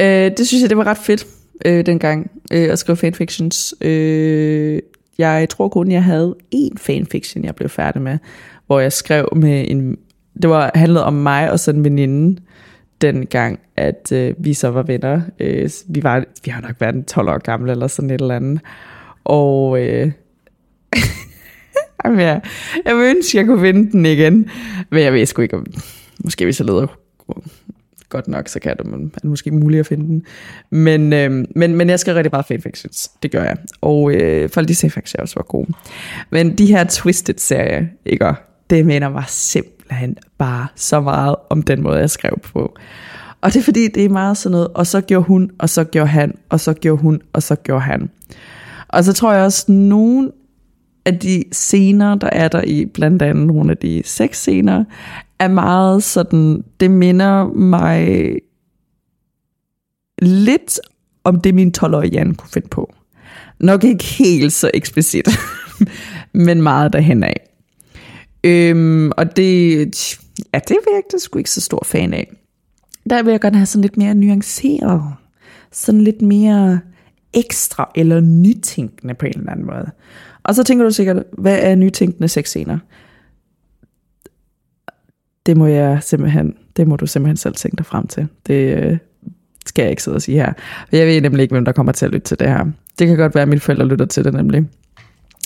Øh, 0.00 0.30
det 0.36 0.48
synes 0.48 0.62
jeg, 0.62 0.70
det 0.70 0.78
var 0.78 0.86
ret 0.86 0.98
fedt 0.98 1.26
øh, 1.64 1.86
dengang 1.86 2.30
øh, 2.52 2.72
at 2.72 2.78
skrive 2.78 2.96
fanfictions. 2.96 3.74
Øh, 3.80 4.80
jeg 5.18 5.48
tror 5.48 5.68
kun, 5.68 5.92
jeg 5.92 6.04
havde 6.04 6.34
én 6.54 6.74
fanfiction, 6.76 7.44
jeg 7.44 7.54
blev 7.54 7.68
færdig 7.68 8.02
med, 8.02 8.18
hvor 8.66 8.80
jeg 8.80 8.92
skrev 8.92 9.28
med 9.36 9.64
en... 9.68 9.98
Det 10.42 10.50
var 10.50 10.70
handlede 10.74 11.04
om 11.04 11.12
mig 11.12 11.50
og 11.50 11.60
sådan 11.60 11.78
en 11.78 11.84
veninde, 11.84 12.40
den 13.00 13.26
gang, 13.26 13.60
at 13.76 14.12
øh, 14.12 14.34
vi 14.38 14.54
så 14.54 14.70
var 14.70 14.82
venner. 14.82 15.20
Øh, 15.40 15.70
vi, 15.88 16.02
var, 16.02 16.24
vi 16.44 16.50
har 16.50 16.60
nok 16.60 16.80
været 16.80 17.06
12 17.06 17.28
år 17.28 17.38
gamle 17.38 17.72
eller 17.72 17.86
sådan 17.86 18.10
et 18.10 18.20
eller 18.20 18.36
andet. 18.36 18.60
Og 19.24 19.80
øh, 19.80 20.12
jamen, 22.04 22.20
jeg, 22.20 22.40
jeg 22.84 22.96
vil 22.96 23.04
ønske, 23.16 23.38
jeg 23.38 23.46
kunne 23.46 23.60
finde 23.60 23.92
den 23.92 24.06
igen. 24.06 24.50
Men 24.90 25.02
jeg 25.02 25.12
ved 25.12 25.26
sgu 25.26 25.42
ikke, 25.42 25.56
om, 25.56 25.66
måske 26.24 26.44
hvis 26.44 26.60
jeg 26.60 26.66
leder 26.66 26.86
godt 28.08 28.28
nok, 28.28 28.48
så 28.48 28.60
kan 28.60 28.76
det 28.76 28.86
man, 28.86 29.12
er 29.24 29.26
måske 29.26 29.50
muligt 29.50 29.80
at 29.80 29.86
finde 29.86 30.06
den. 30.06 30.22
Men, 30.70 31.12
øh, 31.12 31.44
men, 31.56 31.74
men 31.74 31.88
jeg 31.90 32.00
skal 32.00 32.14
rigtig 32.14 32.30
bare 32.30 32.44
fanfictions. 32.48 33.10
Det 33.22 33.30
gør 33.30 33.42
jeg. 33.42 33.56
Og 33.80 34.12
øh, 34.12 34.50
folk 34.50 34.68
de 34.68 34.74
sagde 34.74 34.90
faktisk, 34.90 35.14
at 35.14 35.18
jeg 35.18 35.22
også 35.22 35.34
var 35.36 35.42
god. 35.42 35.66
Men 36.30 36.58
de 36.58 36.66
her 36.66 36.84
Twisted-serier, 36.84 37.86
ikke? 38.06 38.34
det 38.70 38.86
mener 38.86 39.08
mig 39.08 39.24
simpelthen 39.28 40.16
bare 40.38 40.66
så 40.74 41.00
meget 41.00 41.36
om 41.50 41.62
den 41.62 41.82
måde, 41.82 41.98
jeg 41.98 42.10
skrev 42.10 42.38
på. 42.42 42.74
Og 43.40 43.52
det 43.52 43.60
er 43.60 43.64
fordi, 43.64 43.88
det 43.88 44.04
er 44.04 44.08
meget 44.08 44.36
sådan 44.36 44.52
noget, 44.52 44.68
og 44.68 44.86
så 44.86 45.00
gjorde 45.00 45.26
hun, 45.26 45.50
og 45.58 45.68
så 45.68 45.84
gjorde 45.84 46.08
han, 46.08 46.34
og 46.48 46.60
så 46.60 46.74
gjorde 46.74 47.02
hun, 47.02 47.20
og 47.32 47.42
så 47.42 47.54
gjorde 47.54 47.80
han. 47.80 48.10
Og 48.88 49.04
så 49.04 49.12
tror 49.12 49.32
jeg 49.32 49.44
også, 49.44 49.64
at 49.64 49.68
nogen 49.68 50.30
af 51.04 51.18
de 51.18 51.44
scener, 51.52 52.14
der 52.14 52.30
er 52.32 52.48
der 52.48 52.62
i, 52.62 52.86
blandt 52.86 53.22
andet 53.22 53.46
nogle 53.46 53.70
af 53.70 53.76
de 53.76 54.02
seks 54.04 54.38
scener, 54.38 54.84
er 55.38 55.48
meget 55.48 56.02
sådan, 56.02 56.64
det 56.80 56.90
minder 56.90 57.46
mig 57.46 58.32
lidt 60.22 60.80
om 61.24 61.40
det, 61.40 61.54
min 61.54 61.74
12-årige 61.78 62.12
Jan 62.12 62.34
kunne 62.34 62.50
finde 62.50 62.68
på. 62.68 62.94
Nok 63.60 63.84
ikke 63.84 64.04
helt 64.04 64.52
så 64.52 64.70
eksplicit, 64.74 65.28
men 66.46 66.62
meget 66.62 66.92
derhen 66.92 67.22
af. 67.22 67.50
Øhm, 68.44 69.12
og 69.16 69.36
det, 69.36 69.78
ja, 70.54 70.58
det 70.58 70.70
er 70.70 70.94
virkelig 70.94 71.20
sgu 71.20 71.38
ikke 71.38 71.50
så 71.50 71.60
stor 71.60 71.82
fan 71.84 72.14
af. 72.14 72.32
Der 73.10 73.22
vil 73.22 73.30
jeg 73.30 73.40
gerne 73.40 73.56
have 73.56 73.66
sådan 73.66 73.82
lidt 73.82 73.96
mere 73.96 74.14
nuanceret. 74.14 75.02
Sådan 75.72 76.00
lidt 76.00 76.22
mere 76.22 76.80
ekstra 77.34 77.90
eller 77.94 78.20
nytænkende 78.20 79.14
på 79.14 79.26
en 79.26 79.38
eller 79.38 79.52
anden 79.52 79.66
måde. 79.66 79.90
Og 80.50 80.56
så 80.56 80.64
tænker 80.64 80.84
du 80.84 80.90
sikkert, 80.90 81.16
hvad 81.32 81.58
er 81.62 81.74
nytænkende 81.74 82.28
sexscener? 82.28 82.78
Det 85.46 85.56
må 85.56 85.66
jeg 85.66 85.98
simpelthen, 86.02 86.54
det 86.76 86.88
må 86.88 86.96
du 86.96 87.06
simpelthen 87.06 87.36
selv 87.36 87.54
tænke 87.54 87.76
dig 87.76 87.86
frem 87.86 88.06
til. 88.06 88.28
Det 88.46 88.76
øh, 88.78 88.98
skal 89.66 89.82
jeg 89.82 89.90
ikke 89.90 90.02
sidde 90.02 90.14
og 90.14 90.22
sige 90.22 90.38
her. 90.38 90.52
Jeg 90.92 91.06
ved 91.06 91.20
nemlig 91.20 91.42
ikke, 91.42 91.54
hvem 91.54 91.64
der 91.64 91.72
kommer 91.72 91.92
til 91.92 92.06
at 92.06 92.12
lytte 92.12 92.26
til 92.26 92.38
det 92.38 92.48
her. 92.48 92.64
Det 92.98 93.06
kan 93.06 93.16
godt 93.16 93.34
være, 93.34 93.42
at 93.42 93.48
mine 93.48 93.60
forældre 93.60 93.86
lytter 93.86 94.06
til 94.06 94.24
det 94.24 94.34
nemlig. 94.34 94.64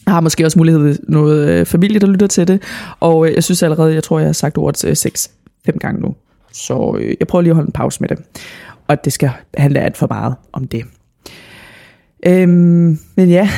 Jeg 0.07 0.15
har 0.15 0.21
måske 0.21 0.45
også 0.45 0.59
mulighed 0.59 0.99
noget 1.09 1.49
øh, 1.49 1.67
familie, 1.67 1.99
der 1.99 2.07
lytter 2.07 2.27
til 2.27 2.49
det. 2.49 2.63
Og 3.01 3.29
øh, 3.29 3.35
jeg 3.35 3.45
synes 3.45 3.63
allerede, 3.63 3.95
jeg 3.95 4.03
tror, 4.03 4.19
jeg 4.19 4.29
har 4.29 4.33
sagt 4.33 4.59
ordet 4.59 4.85
øh, 4.85 4.97
sex 4.97 5.29
fem 5.65 5.79
gange 5.79 6.01
nu. 6.01 6.15
Så 6.53 6.97
øh, 7.01 7.15
jeg 7.21 7.27
prøver 7.27 7.43
lige 7.43 7.51
at 7.51 7.57
holde 7.57 7.69
en 7.69 7.73
pause 7.73 8.01
med 8.01 8.09
det. 8.09 8.19
Og 8.89 9.05
det 9.05 9.13
skal 9.13 9.31
handle 9.57 9.81
alt 9.81 9.97
for 9.97 10.07
meget 10.11 10.35
om 10.53 10.67
det. 10.67 10.85
Øhm, 12.27 12.99
men 13.17 13.29
ja, 13.29 13.51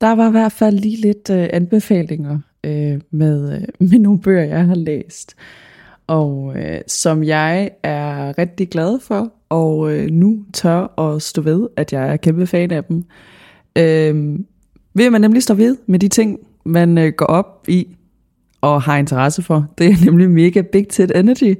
der 0.00 0.14
var 0.14 0.28
i 0.28 0.30
hvert 0.30 0.52
fald 0.52 0.78
lige 0.78 1.00
lidt 1.00 1.30
øh, 1.30 1.48
anbefalinger 1.52 2.38
øh, 2.64 3.00
med, 3.10 3.52
øh, 3.52 3.88
med 3.88 3.98
nogle 3.98 4.20
bøger, 4.20 4.44
jeg 4.44 4.66
har 4.66 4.74
læst. 4.74 5.34
Og 6.06 6.56
øh, 6.56 6.80
som 6.86 7.24
jeg 7.24 7.70
er 7.82 8.38
rigtig 8.38 8.68
glad 8.68 9.00
for, 9.00 9.32
og 9.48 9.92
øh, 9.92 10.10
nu 10.10 10.44
tør 10.52 11.00
at 11.00 11.22
stå 11.22 11.42
ved, 11.42 11.68
at 11.76 11.92
jeg 11.92 12.12
er 12.12 12.16
kæmpe 12.16 12.46
fan 12.46 12.70
af 12.70 12.84
dem. 12.84 13.04
Øh, 13.78 14.38
vil 14.94 15.12
man 15.12 15.20
nemlig 15.20 15.42
stå 15.42 15.54
ved 15.54 15.76
med 15.86 15.98
de 15.98 16.08
ting, 16.08 16.38
man 16.64 16.98
øh, 16.98 17.12
går 17.12 17.26
op 17.26 17.64
i 17.68 17.96
og 18.60 18.82
har 18.82 18.96
interesse 18.96 19.42
for. 19.42 19.66
Det 19.78 19.86
er 19.86 20.04
nemlig 20.04 20.30
mega 20.30 20.60
big 20.60 20.88
tit 20.88 21.12
energy. 21.14 21.54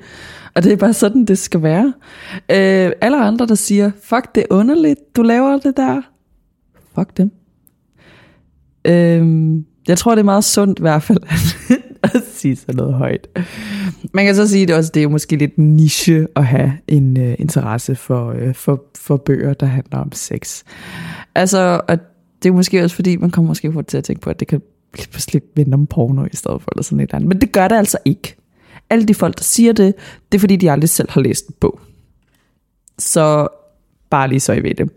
Og 0.55 0.63
det 0.63 0.73
er 0.73 0.77
bare 0.77 0.93
sådan, 0.93 1.25
det 1.25 1.39
skal 1.39 1.63
være. 1.63 1.93
Øh, 2.35 2.93
alle 3.01 3.25
andre, 3.25 3.47
der 3.47 3.55
siger, 3.55 3.91
fuck, 4.03 4.35
det 4.35 4.43
er 4.43 4.55
underligt, 4.55 5.17
du 5.17 5.23
laver 5.23 5.59
det 5.59 5.77
der. 5.77 6.03
Fuck 6.95 7.17
dem. 7.17 7.31
Øh, 8.87 9.55
jeg 9.89 9.99
tror, 9.99 10.15
det 10.15 10.21
er 10.21 10.25
meget 10.25 10.45
sundt 10.45 10.79
i 10.79 10.83
hvert 10.83 11.03
fald, 11.03 11.19
at 12.03 12.11
sige 12.33 12.57
sådan 12.57 12.75
noget 12.75 12.95
højt. 12.95 13.29
Man 14.13 14.25
kan 14.25 14.35
så 14.35 14.49
sige, 14.49 14.63
at 14.63 14.69
det, 14.69 14.77
også, 14.77 14.91
det 14.95 15.03
er 15.03 15.09
måske 15.09 15.37
lidt 15.37 15.59
niche 15.59 16.27
at 16.37 16.47
have 16.47 16.73
en 16.89 17.21
øh, 17.21 17.35
interesse 17.39 17.95
for, 17.95 18.31
øh, 18.31 18.55
for, 18.55 18.85
for 18.99 19.17
bøger, 19.17 19.55
der 19.55 19.67
handler 19.67 19.99
om 19.99 20.13
sex. 20.13 20.63
Altså, 21.35 21.81
at 21.89 22.01
det 22.43 22.49
er 22.49 22.53
måske 22.53 22.85
også 22.85 22.97
fordi, 22.97 23.17
man 23.17 23.31
kommer 23.31 23.49
måske 23.49 23.83
til 23.89 23.99
at 23.99 24.05
tænke 24.05 24.23
på, 24.23 24.31
at 24.31 24.41
det 24.41 24.49
kan 24.49 24.63
lidt 24.97 25.11
pludselig 25.11 25.43
vende 25.57 25.75
om 25.75 25.87
porno 25.87 26.25
i 26.25 26.37
stedet 26.37 26.63
for, 26.63 26.71
eller 26.73 26.83
sådan 26.83 27.01
et 27.01 27.03
eller 27.03 27.15
andet. 27.15 27.29
Men 27.29 27.41
det 27.41 27.53
gør 27.53 27.69
det 27.69 27.77
altså 27.77 27.99
ikke. 28.05 28.37
Alle 28.91 29.05
de 29.05 29.15
folk, 29.15 29.39
der 29.39 29.45
siger 29.45 29.73
det, 29.73 29.95
det 30.33 30.39
er 30.39 30.41
fordi, 30.41 30.57
de 30.57 30.71
aldrig 30.71 30.89
selv 30.89 31.11
har 31.11 31.21
læst 31.21 31.49
en 31.49 31.55
bog. 31.61 31.81
Så 32.99 33.49
bare 34.11 34.29
lige 34.29 34.41
så 34.41 34.53
I 34.53 34.63
ved 34.63 34.75
det. 34.75 34.91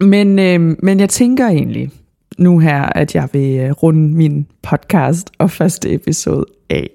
Men, 0.00 0.38
øh, 0.38 0.76
men 0.82 1.00
jeg 1.00 1.08
tænker 1.08 1.48
egentlig 1.48 1.90
nu 2.38 2.58
her, 2.58 2.82
at 2.82 3.14
jeg 3.14 3.28
vil 3.32 3.58
øh, 3.58 3.70
runde 3.70 4.16
min 4.16 4.46
podcast 4.62 5.30
og 5.38 5.50
første 5.50 5.94
episode 5.94 6.44
af. 6.70 6.90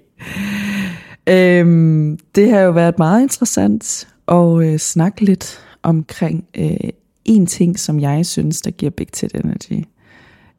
Øhm, 1.30 2.19
det 2.36 2.49
har 2.49 2.60
jo 2.60 2.71
været 2.71 2.97
meget 2.97 3.21
interessant 3.21 4.08
at 4.28 4.62
øh, 4.62 4.78
snakke 4.78 5.21
lidt 5.21 5.60
omkring 5.84 6.45
øh, 6.58 6.89
en 7.25 7.45
ting, 7.45 7.80
som 7.80 7.99
jeg 7.99 8.25
synes, 8.25 8.62
der 8.62 8.71
giver 8.71 8.89
Big 8.89 9.08
Tit 9.08 9.36
Energy. 9.36 9.86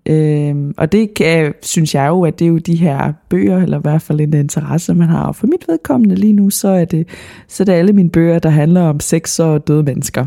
Øhm, 0.06 0.74
og 0.76 0.92
det 0.92 1.14
kan, 1.14 1.54
synes 1.62 1.94
jeg 1.94 2.08
jo, 2.08 2.24
at 2.24 2.38
det 2.38 2.44
er 2.44 2.48
jo 2.48 2.58
de 2.58 2.76
her 2.76 3.12
bøger, 3.28 3.62
eller 3.62 3.78
i 3.78 3.82
hvert 3.82 4.02
fald 4.02 4.20
en 4.20 4.34
interesse, 4.34 4.94
man 4.94 5.08
har. 5.08 5.26
Og 5.26 5.36
for 5.36 5.46
mit 5.46 5.68
vedkommende 5.68 6.14
lige 6.14 6.32
nu, 6.32 6.50
så 6.50 6.68
er 6.68 6.84
det, 6.84 7.08
så 7.48 7.62
er 7.62 7.64
det 7.64 7.72
alle 7.72 7.92
mine 7.92 8.10
bøger, 8.10 8.38
der 8.38 8.50
handler 8.50 8.82
om 8.82 9.00
sex 9.00 9.40
og 9.40 9.68
døde 9.68 9.82
mennesker. 9.82 10.26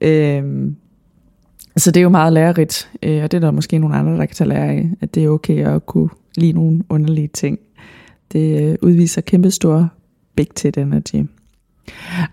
Øhm, 0.00 0.76
så 1.76 1.90
det 1.90 2.00
er 2.00 2.02
jo 2.02 2.08
meget 2.08 2.32
lærerigt, 2.32 2.90
øh, 3.02 3.22
og 3.22 3.30
det 3.30 3.36
er 3.36 3.40
der 3.40 3.50
måske 3.50 3.78
nogle 3.78 3.96
andre, 3.96 4.16
der 4.16 4.26
kan 4.26 4.36
tage 4.36 4.48
lære 4.48 4.68
af, 4.68 4.90
at 5.00 5.14
det 5.14 5.24
er 5.24 5.28
okay 5.28 5.66
at 5.66 5.86
kunne 5.86 6.08
lide 6.36 6.52
nogle 6.52 6.82
underlige 6.88 7.28
ting. 7.28 7.58
Det 8.32 8.62
øh, 8.62 8.76
udviser 8.82 9.20
kæmpestor 9.20 9.88
big 10.36 10.48
tit 10.54 10.76
energy. 10.76 11.26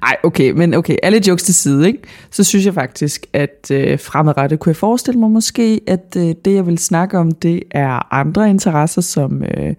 Ej, 0.01 0.15
okay, 0.23 0.51
men 0.51 0.73
okay, 0.73 0.95
alle 1.03 1.21
jokes 1.27 1.43
til 1.43 1.55
side, 1.55 1.87
ikke? 1.87 1.99
Så 2.31 2.43
synes 2.43 2.65
jeg 2.65 2.73
faktisk, 2.73 3.25
at 3.33 3.71
øh, 3.71 3.99
fremadrettet 3.99 4.59
kunne 4.59 4.69
jeg 4.69 4.75
forestille 4.75 5.19
mig 5.19 5.31
måske, 5.31 5.81
at 5.87 6.15
øh, 6.17 6.35
det 6.45 6.55
jeg 6.55 6.67
vil 6.67 6.77
snakke 6.77 7.17
om, 7.17 7.31
det 7.31 7.63
er 7.71 8.13
andre 8.13 8.49
interesser, 8.49 9.01
som 9.01 9.43
øh, 9.43 9.75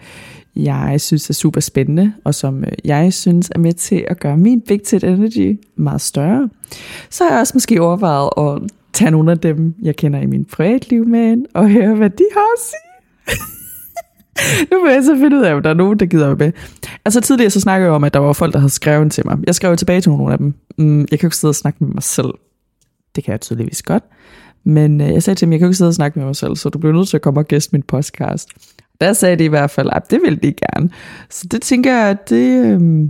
jeg 0.57 1.01
synes 1.01 1.31
er 1.31 1.35
super 1.35 1.61
spændende, 1.61 2.13
og 2.25 2.35
som 2.35 2.65
øh, 2.65 2.73
jeg 2.85 3.13
synes 3.13 3.51
er 3.55 3.59
med 3.59 3.73
til 3.73 4.05
at 4.09 4.21
gøre 4.21 4.37
min 4.37 4.61
Big 4.61 4.83
Tit 4.83 5.05
Energy 5.05 5.61
meget 5.77 6.01
større. 6.01 6.49
Så 7.11 7.25
har 7.25 7.31
jeg 7.31 7.41
også 7.41 7.53
måske 7.55 7.83
overvejet 7.83 8.31
at 8.39 8.71
tage 8.95 9.11
nogle 9.11 9.31
af 9.31 9.39
dem, 9.39 9.75
jeg 9.83 9.97
kender 9.97 10.21
i 10.21 10.27
min 10.27 10.45
privatliv 10.45 11.07
med 11.07 11.33
ind, 11.33 11.47
og 11.55 11.71
høre, 11.71 11.95
hvad 11.95 12.11
de 12.11 12.25
har 12.33 12.49
at 12.57 12.61
sige. 12.61 12.85
nu 14.73 14.85
må 14.85 14.91
jeg 14.91 15.05
så 15.05 15.17
finde 15.17 15.37
ud 15.37 15.43
af, 15.43 15.55
om 15.55 15.63
der 15.63 15.71
er 15.71 15.75
nogen, 15.75 15.99
der 15.99 16.07
gider 16.07 16.37
med. 16.37 16.53
Altså 17.05 17.21
tidligere 17.21 17.51
så 17.51 17.61
snakkede 17.61 17.87
jeg 17.87 17.95
om, 17.95 18.05
at 18.05 18.15
der 18.15 18.21
var 18.21 18.33
folk, 18.33 18.53
der 18.53 18.59
havde 18.59 18.73
skrevet 18.73 19.13
til 19.13 19.27
mig. 19.27 19.39
Jeg 19.47 19.55
skrev 19.55 19.71
jo 19.71 19.77
tilbage 19.77 20.01
til 20.01 20.11
nogle 20.11 20.33
af 20.33 20.39
dem. 20.39 20.55
Mm, 20.79 21.01
jeg 21.01 21.09
kan 21.09 21.21
jo 21.23 21.27
ikke 21.27 21.37
sidde 21.37 21.51
og 21.51 21.55
snakke 21.55 21.85
med 21.85 21.95
mig 21.95 22.03
selv. 22.03 22.31
Det 23.17 23.25
kan 23.25 23.33
jeg 23.33 23.41
tydeligvis 23.41 23.83
godt. 23.83 24.05
Men 24.65 25.01
øh, 25.01 25.13
jeg 25.13 25.23
sagde 25.23 25.39
til 25.39 25.47
dem, 25.47 25.53
jeg 25.53 25.59
kan 25.59 25.67
jo 25.67 25.69
ikke 25.69 25.77
sidde 25.77 25.89
og 25.89 25.95
snakke 25.95 26.19
med 26.19 26.27
mig 26.27 26.37
selv, 26.37 26.57
så 26.57 26.69
du 26.69 26.79
bliver 26.79 26.93
nødt 26.93 27.09
til 27.09 27.17
at 27.17 27.23
komme 27.23 27.41
og 27.41 27.49
gæste 27.49 27.71
min 27.73 27.83
podcast. 27.83 28.49
Der 29.01 29.13
sagde 29.13 29.37
de 29.37 29.45
i 29.45 29.49
hvert 29.49 29.71
fald, 29.71 29.89
at 29.93 30.11
det 30.11 30.21
ville 30.25 30.39
de 30.43 30.53
gerne. 30.53 30.91
Så 31.31 31.47
det 31.51 31.63
tænker 31.63 31.93
jeg, 31.97 32.09
at 32.11 32.31
det, 32.31 32.67
øh, 32.67 33.09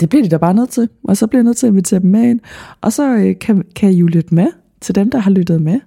det 0.00 0.08
bliver 0.08 0.22
de 0.22 0.28
da 0.28 0.36
bare 0.36 0.54
nødt 0.54 0.70
til. 0.70 0.88
Og 1.04 1.16
så 1.16 1.26
bliver 1.26 1.40
jeg 1.40 1.44
nødt 1.44 1.56
til 1.56 1.66
at 1.66 1.70
invitere 1.70 2.00
dem 2.00 2.10
med 2.10 2.22
ind. 2.22 2.40
Og 2.80 2.92
så 2.92 3.14
øh, 3.14 3.38
kan, 3.40 3.64
kan 3.76 3.90
I 3.90 3.96
jo 3.96 4.06
lytte 4.06 4.34
med 4.34 4.46
til 4.80 4.94
dem, 4.94 5.10
der 5.10 5.18
har 5.18 5.30
lyttet 5.30 5.62
med. 5.62 5.80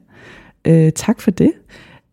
Øh, 0.68 0.92
tak 0.92 1.22
for 1.22 1.32
det. 1.32 1.52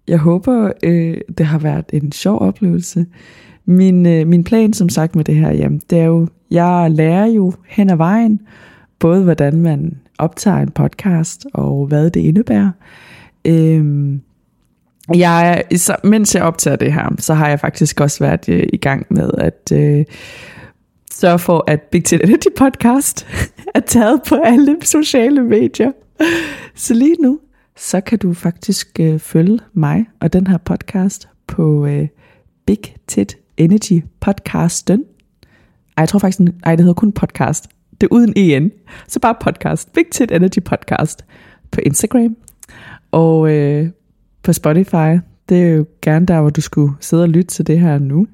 Jeg 0.09 0.19
håber, 0.19 0.73
øh, 0.83 1.17
det 1.39 1.47
har 1.47 1.59
været 1.59 1.85
en 1.93 2.13
sjov 2.13 2.43
oplevelse. 2.43 3.07
Min, 3.65 4.07
øh, 4.07 4.27
min 4.27 4.45
plan, 4.45 4.73
som 4.73 4.89
sagt 4.89 5.17
med 5.17 5.25
det 5.25 5.35
her, 5.35 5.51
jamen, 5.51 5.81
det 5.91 5.99
er 5.99 6.05
jo, 6.05 6.29
jeg 6.51 6.91
lærer 6.91 7.27
jo 7.27 7.53
hen 7.69 7.91
ad 7.91 7.97
vejen, 7.97 8.41
både 8.99 9.23
hvordan 9.23 9.61
man 9.61 9.99
optager 10.19 10.59
en 10.59 10.71
podcast, 10.71 11.47
og 11.55 11.87
hvad 11.87 12.11
det 12.11 12.21
indebærer. 12.21 12.71
Øh, 13.45 14.15
jeg, 15.15 15.65
så, 15.77 15.97
mens 16.05 16.35
jeg 16.35 16.43
optager 16.43 16.77
det 16.77 16.93
her, 16.93 17.15
så 17.19 17.35
har 17.35 17.49
jeg 17.49 17.61
faktisk 17.61 18.01
også 18.01 18.25
været 18.25 18.49
øh, 18.49 18.67
i 18.73 18.77
gang 18.77 19.07
med 19.11 19.31
at 19.39 19.73
øh, 19.73 20.05
sørge 21.23 21.39
for, 21.39 21.65
at 21.67 21.81
Big 21.81 22.05
Tit 22.05 22.21
Energy 22.25 22.57
podcast 22.57 23.27
er 23.75 23.81
taget 23.81 24.21
på 24.29 24.35
alle 24.35 24.77
sociale 24.83 25.43
medier. 25.43 25.93
Så 26.75 26.95
lige 26.95 27.17
nu, 27.21 27.41
så 27.77 28.01
kan 28.01 28.19
du 28.19 28.35
faktisk 28.35 29.01
øh, 29.01 29.19
følge 29.19 29.59
mig 29.73 30.07
og 30.21 30.33
den 30.33 30.47
her 30.47 30.59
podcast 30.59 31.29
på 31.47 31.87
øh, 31.87 32.09
Big 32.67 32.79
Tit 33.07 33.37
Energy 33.57 34.05
podcasten. 34.21 35.05
Ej, 35.97 36.03
jeg 36.03 36.09
tror 36.09 36.19
faktisk, 36.19 36.41
ej, 36.65 36.77
det 36.77 36.81
hedder 36.81 36.95
kun 36.95 37.13
podcast. 37.13 37.69
Det 38.01 38.03
er 38.03 38.13
uden 38.13 38.33
en. 38.37 38.71
Så 39.09 39.21
bare 39.21 39.35
podcast. 39.41 39.93
Big 39.93 40.07
Tit 40.13 40.33
Energy 40.33 40.63
podcast 40.65 41.25
på 41.71 41.81
Instagram. 41.83 42.37
Og 43.11 43.51
øh, 43.53 43.89
på 44.43 44.53
Spotify. 44.53 45.19
Det 45.49 45.63
er 45.63 45.69
jo 45.69 45.87
gerne 46.03 46.27
der, 46.27 46.41
hvor 46.41 46.51
du 46.51 46.61
skulle 46.61 46.93
sidde 47.01 47.23
og 47.23 47.29
lytte 47.29 47.51
til 47.51 47.67
det 47.67 47.81
her 47.81 47.99
nu. 47.99 48.27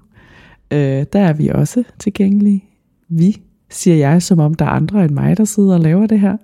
Øh, 0.73 1.07
der 1.13 1.21
er 1.21 1.33
vi 1.33 1.49
også 1.49 1.85
tilgængelige. 1.99 2.69
Vi, 3.09 3.43
siger 3.71 3.97
jeg, 3.97 4.23
som 4.23 4.39
om 4.39 4.55
der 4.55 4.65
er 4.65 4.71
andre 4.71 5.05
end 5.05 5.11
mig, 5.11 5.37
der 5.37 5.45
sidder 5.45 5.75
og 5.75 5.81
laver 5.81 6.07
det 6.07 6.21
her. 6.21 6.37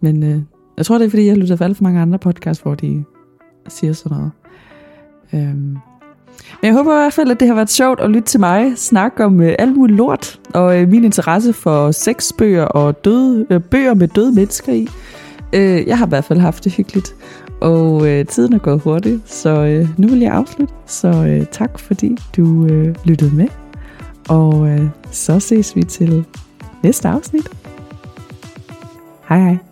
Men 0.00 0.22
øh, 0.22 0.40
jeg 0.76 0.86
tror, 0.86 0.98
det 0.98 1.04
er, 1.04 1.10
fordi 1.10 1.24
jeg 1.24 1.32
har 1.32 1.38
lyttet 1.38 1.60
alt 1.60 1.76
for 1.76 1.84
mange 1.84 2.00
andre 2.00 2.18
podcasts, 2.18 2.62
hvor 2.62 2.74
de 2.74 3.04
siger 3.68 3.92
sådan 3.92 4.16
noget. 4.16 4.30
Øhm. 5.32 5.76
Men 6.62 6.68
jeg 6.68 6.72
håber 6.72 6.92
i 6.92 6.96
hvert 6.96 7.12
fald, 7.12 7.30
at 7.30 7.40
det 7.40 7.48
har 7.48 7.54
været 7.54 7.70
sjovt 7.70 8.00
at 8.00 8.10
lytte 8.10 8.28
til 8.28 8.40
mig 8.40 8.72
snakke 8.76 9.24
om 9.24 9.40
øh, 9.40 9.54
alt 9.58 9.76
muligt 9.76 9.96
lort, 9.96 10.40
og 10.54 10.80
øh, 10.80 10.88
min 10.88 11.04
interesse 11.04 11.52
for 11.52 11.90
sexbøger 11.90 12.64
og 12.64 13.04
døde, 13.04 13.46
øh, 13.50 13.60
bøger 13.60 13.94
med 13.94 14.08
døde 14.08 14.32
mennesker 14.32 14.72
i. 14.72 14.88
Øh, 15.52 15.86
jeg 15.86 15.98
har 15.98 16.06
i 16.06 16.08
hvert 16.08 16.24
fald 16.24 16.38
haft 16.38 16.64
det 16.64 16.72
hyggeligt, 16.72 17.14
og 17.60 18.08
øh, 18.08 18.26
tiden 18.26 18.52
er 18.52 18.58
gået 18.58 18.80
hurtigt, 18.80 19.30
så 19.30 19.50
øh, 19.50 19.88
nu 19.98 20.08
vil 20.08 20.18
jeg 20.18 20.32
afslutte. 20.32 20.74
Så 20.86 21.08
øh, 21.08 21.46
tak 21.46 21.78
fordi 21.78 22.16
du 22.36 22.66
øh, 22.66 22.94
lyttede 23.04 23.36
med, 23.36 23.48
og 24.28 24.68
øh, 24.68 24.86
så 25.10 25.40
ses 25.40 25.76
vi 25.76 25.82
til 25.82 26.24
næste 26.82 27.08
afsnit. 27.08 27.48
Hej 29.28 29.38
hej. 29.38 29.67